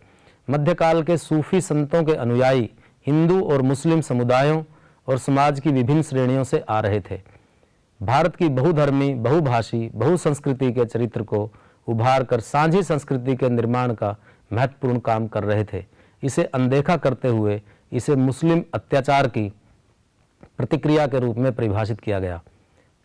मध्यकाल 0.50 1.04
के 1.04 1.18
सूफी 1.18 1.62
संतों 1.62 2.04
के 2.04 2.14
अनुयायी 2.14 2.70
हिंदू 3.08 3.42
और 3.44 3.62
मुस्लिम 3.62 4.02
समुदायों 4.02 4.64
और 5.08 5.18
समाज 5.18 5.60
की 5.60 5.70
विभिन्न 5.70 6.02
श्रेणियों 6.02 6.44
से 6.44 6.60
आ 6.70 6.80
रहे 6.80 7.00
थे। 7.02 7.22
भारत 8.02 8.36
की 8.36 8.50
बहुधर्मी, 8.50 9.14
बहुभाषी, 9.14 9.90
बहुसंस्कृति 9.96 10.72
के 10.74 10.86
चरित्र 10.86 11.24
को 11.24 11.50
उभार 11.88 12.24
कर 12.24 12.40
साझी 12.40 12.84
संस्कृति 12.84 13.36
के 13.36 13.50
निर्माण 13.50 13.94
का 13.94 14.16
महत्वपूर्ण 14.54 15.00
काम 15.00 15.28
कर 15.28 15.44
रहे 15.44 15.64
थे। 15.64 15.86
इसे 16.24 16.44
अनदेखा 16.44 16.98
करते 16.98 17.28
हुए 17.28 17.62
इसे 17.92 18.16
मुस्लिम 18.16 18.64
अत्याचार 18.74 19.28
की 19.28 19.54
प्रतिक्रिया 20.58 21.08
के 21.08 21.20
रूप 21.20 21.38
में 21.38 21.52
परिभाषित 21.56 22.00
किया 22.00 22.20
गया। 22.20 22.42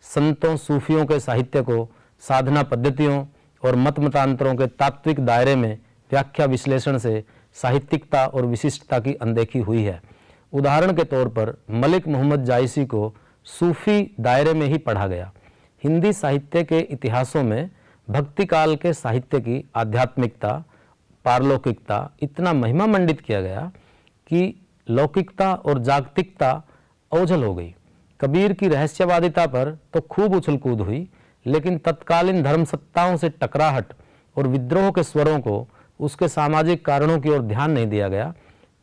संतों, 0.01 0.55
सूफियों 0.57 1.05
के 1.05 1.19
साहित्य 1.19 1.61
को, 1.61 1.89
साधना 2.19 2.63
पद्धतियों 2.63 3.25
और 3.63 3.75
मत 3.75 3.99
मतांतरों 3.99 4.55
के 4.55 4.67
तात्विक 4.67 5.19
दायरे 5.19 5.55
में 5.55 5.77
व्याख्या 6.11 6.45
विश्लेषण 6.45 6.97
से 6.97 7.23
साहित्यिकता 7.53 8.25
और 8.25 8.45
विशिष्टता 8.45 8.99
की 8.99 9.13
अनदेखी 9.13 9.59
हुई 9.59 9.83
है। 9.83 10.01
उदाहरण 10.53 10.93
के 10.93 11.03
तौर 11.03 11.27
पर 11.27 11.63
मलिक 11.69 12.07
मोहम्मद 12.07 12.43
जायसी 12.43 12.85
को 12.85 13.15
सूफी 13.45 14.15
दायरे 14.19 14.53
में 14.53 14.67
ही 14.67 14.77
पढ़ा 14.77 15.07
गया। 15.07 15.31
हिंदी 15.83 16.13
साहित्य 16.13 16.63
के 16.63 16.79
इतिहासों 16.79 17.43
में 17.43 17.69
भक्ति 18.09 18.45
काल 18.45 18.75
के 18.75 18.93
साहित्य 18.93 19.39
की 19.39 19.69
आध्यात्मिकता, 19.75 20.63
पारलौकिकता 21.25 22.11
इतना 22.21 22.53
महिमा 22.53 22.85
मंडित 22.85 23.21
किया 23.21 23.41
गया 23.41 23.71
कि 24.27 24.67
लौकिकता 24.89 25.53
और 25.53 25.79
जागतिकता 25.79 26.63
ओझल 27.11 27.43
हो 27.43 27.55
गई। 27.55 27.75
कबीर 28.19 28.53
की 28.53 28.67
रहस्यवादिता 28.67 29.45
पर 29.47 29.77
तो 29.93 30.01
खूब 30.01 30.35
उछल 30.35 30.57
कूद 30.57 30.81
हुई, 30.81 31.07
लेकिन 31.45 31.77
तत्कालीन 31.77 32.41
धर्म 32.43 32.63
सत्ताओं 32.63 33.17
से 33.17 33.29
टकराहट 33.29 33.93
और 34.35 34.47
विद्रोह 34.47 34.89
के 34.91 35.03
स्वरों 35.03 35.39
को 35.39 35.67
उसके 35.99 36.27
सामाजिक 36.27 36.85
कारणों 36.85 37.19
की 37.19 37.29
ओर 37.29 37.41
ध्यान 37.41 37.71
नहीं 37.71 37.87
दिया 37.87 38.07
गया। 38.07 38.33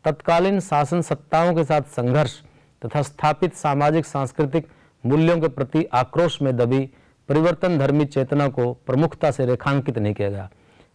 तत्कालीन 0.05 0.61
शासन 0.61 1.01
सत्ताओं 1.03 1.55
के 1.55 1.64
साथ 1.64 1.83
संघर्ष 1.96 2.40
तथा 2.83 3.03
स्थापित 3.03 3.55
सामाजिक 3.55 4.07
सांस्कृतिक 4.07 4.68
मूल्यों 5.05 5.38
के 5.40 5.49
प्रति 5.49 5.85
आक्रोश 5.94 6.40
में 6.42 6.57
दबी 6.57 6.81
परिवर्तन 7.29 7.79
धर्मी 7.79 8.05
चेतना 8.05 8.49
को 8.49 8.72
प्रमुखता 8.87 9.31
से 9.31 9.46
रेखांकित 9.46 9.99
नहीं 9.99 10.14
किया 10.14 10.29
गया। 10.31 10.49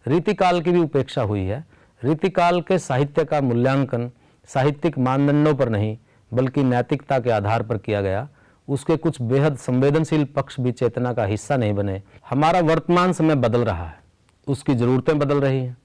रीतिकाल 0.06 0.60
की 0.60 0.70
भी 0.70 0.80
उपेक्षा 0.80 1.22
हुई 1.22 1.44
है। 1.44 1.64
रीतिकाल 2.02 2.60
के 2.60 2.78
साहित्य 2.78 3.24
का 3.24 3.40
मूल्यांकन 3.40 4.10
साहित्यिक 4.48 4.98
मानदंडों 4.98 5.54
पर 5.54 5.68
नहीं, 5.68 5.96
बल्कि 6.32 6.62
नैतिकता 6.62 7.18
के 7.18 7.30
आधार 7.30 7.62
पर 7.62 7.78
किया 7.78 8.00
गया। 8.00 8.28
उसके 8.68 8.96
कुछ 8.96 9.22
बेहद 9.22 9.56
संवेदनशील 9.56 10.24
पक्ष 10.24 10.60
भी 10.60 10.72
चेतना 10.72 11.12
का 11.12 11.24
हिस्सा 11.24 11.56
नहीं 11.56 11.72
बने। 11.72 12.02
हमारा 12.30 12.60
वर्तमान 12.60 13.12
समय 13.12 13.34
बदल 13.34 13.64
रहा 13.64 13.86
है। 13.86 13.98
उसकी 14.46 14.74
ज़रूरतें 14.74 15.18
बदल 15.18 15.40
रही 15.40 15.64
हैं। 15.64 15.76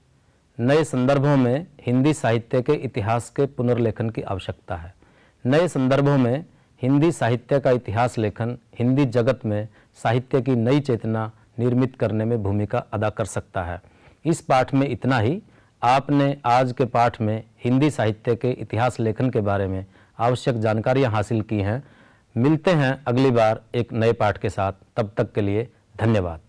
नए 0.60 0.84
संदर्भों 0.84 1.36
में 1.36 1.66
हिंदी 1.86 2.14
साहित्य 2.14 2.62
के 2.62 2.72
इतिहास 2.72 3.30
के 3.30 3.46
पुनर्लेखन 3.46 4.10
की 4.10 4.22
आवश्यकता 4.22 4.76
है। 4.76 4.94
नए 5.46 5.68
संदर्भों 5.68 6.18
में 6.18 6.44
हिंदी 6.82 7.12
साहित्य 7.12 7.60
का 7.60 7.70
इतिहास 7.70 8.18
लेखन 8.18 8.58
हिंदी 8.78 9.04
जगत 9.04 9.40
में 9.44 9.68
साहित्य 10.02 10.40
की 10.40 10.56
नई 10.56 10.80
चेतना 10.80 11.30
निर्मित 11.58 11.96
करने 11.96 12.24
में 12.24 12.42
भूमिका 12.42 12.78
अदा 12.78 13.10
कर 13.10 13.24
सकता 13.24 13.62
है। 13.62 13.82
इस 14.24 14.40
पाठ 14.40 14.74
में 14.74 14.88
इतना 14.88 15.18
ही। 15.18 15.42
आपने 15.82 16.36
आज 16.44 16.72
के 16.72 16.84
पाठ 16.84 17.20
में 17.20 17.44
हिंदी 17.64 17.90
साहित्य 17.90 18.34
के 18.36 18.50
इतिहास 18.50 19.00
लेखन 19.00 19.30
के 19.30 19.40
बारे 19.40 19.66
में 19.66 19.86
आवश्यक 20.18 20.56
जानकारियाँ 20.56 21.10
हासिल 21.10 21.42
की 21.42 21.58
हैं। 21.58 21.82
मिलते 22.36 22.70
हैं 22.70 23.04
अगली 23.04 23.30
बार 23.30 23.62
एक 23.74 23.92
नए 23.92 24.12
पाठ 24.12 24.38
के 24.38 24.50
साथ। 24.50 24.72
तब 24.96 25.10
तक 25.16 25.32
के 25.32 25.40
लिए 25.40 25.68
धन्यवाद। 25.96 26.40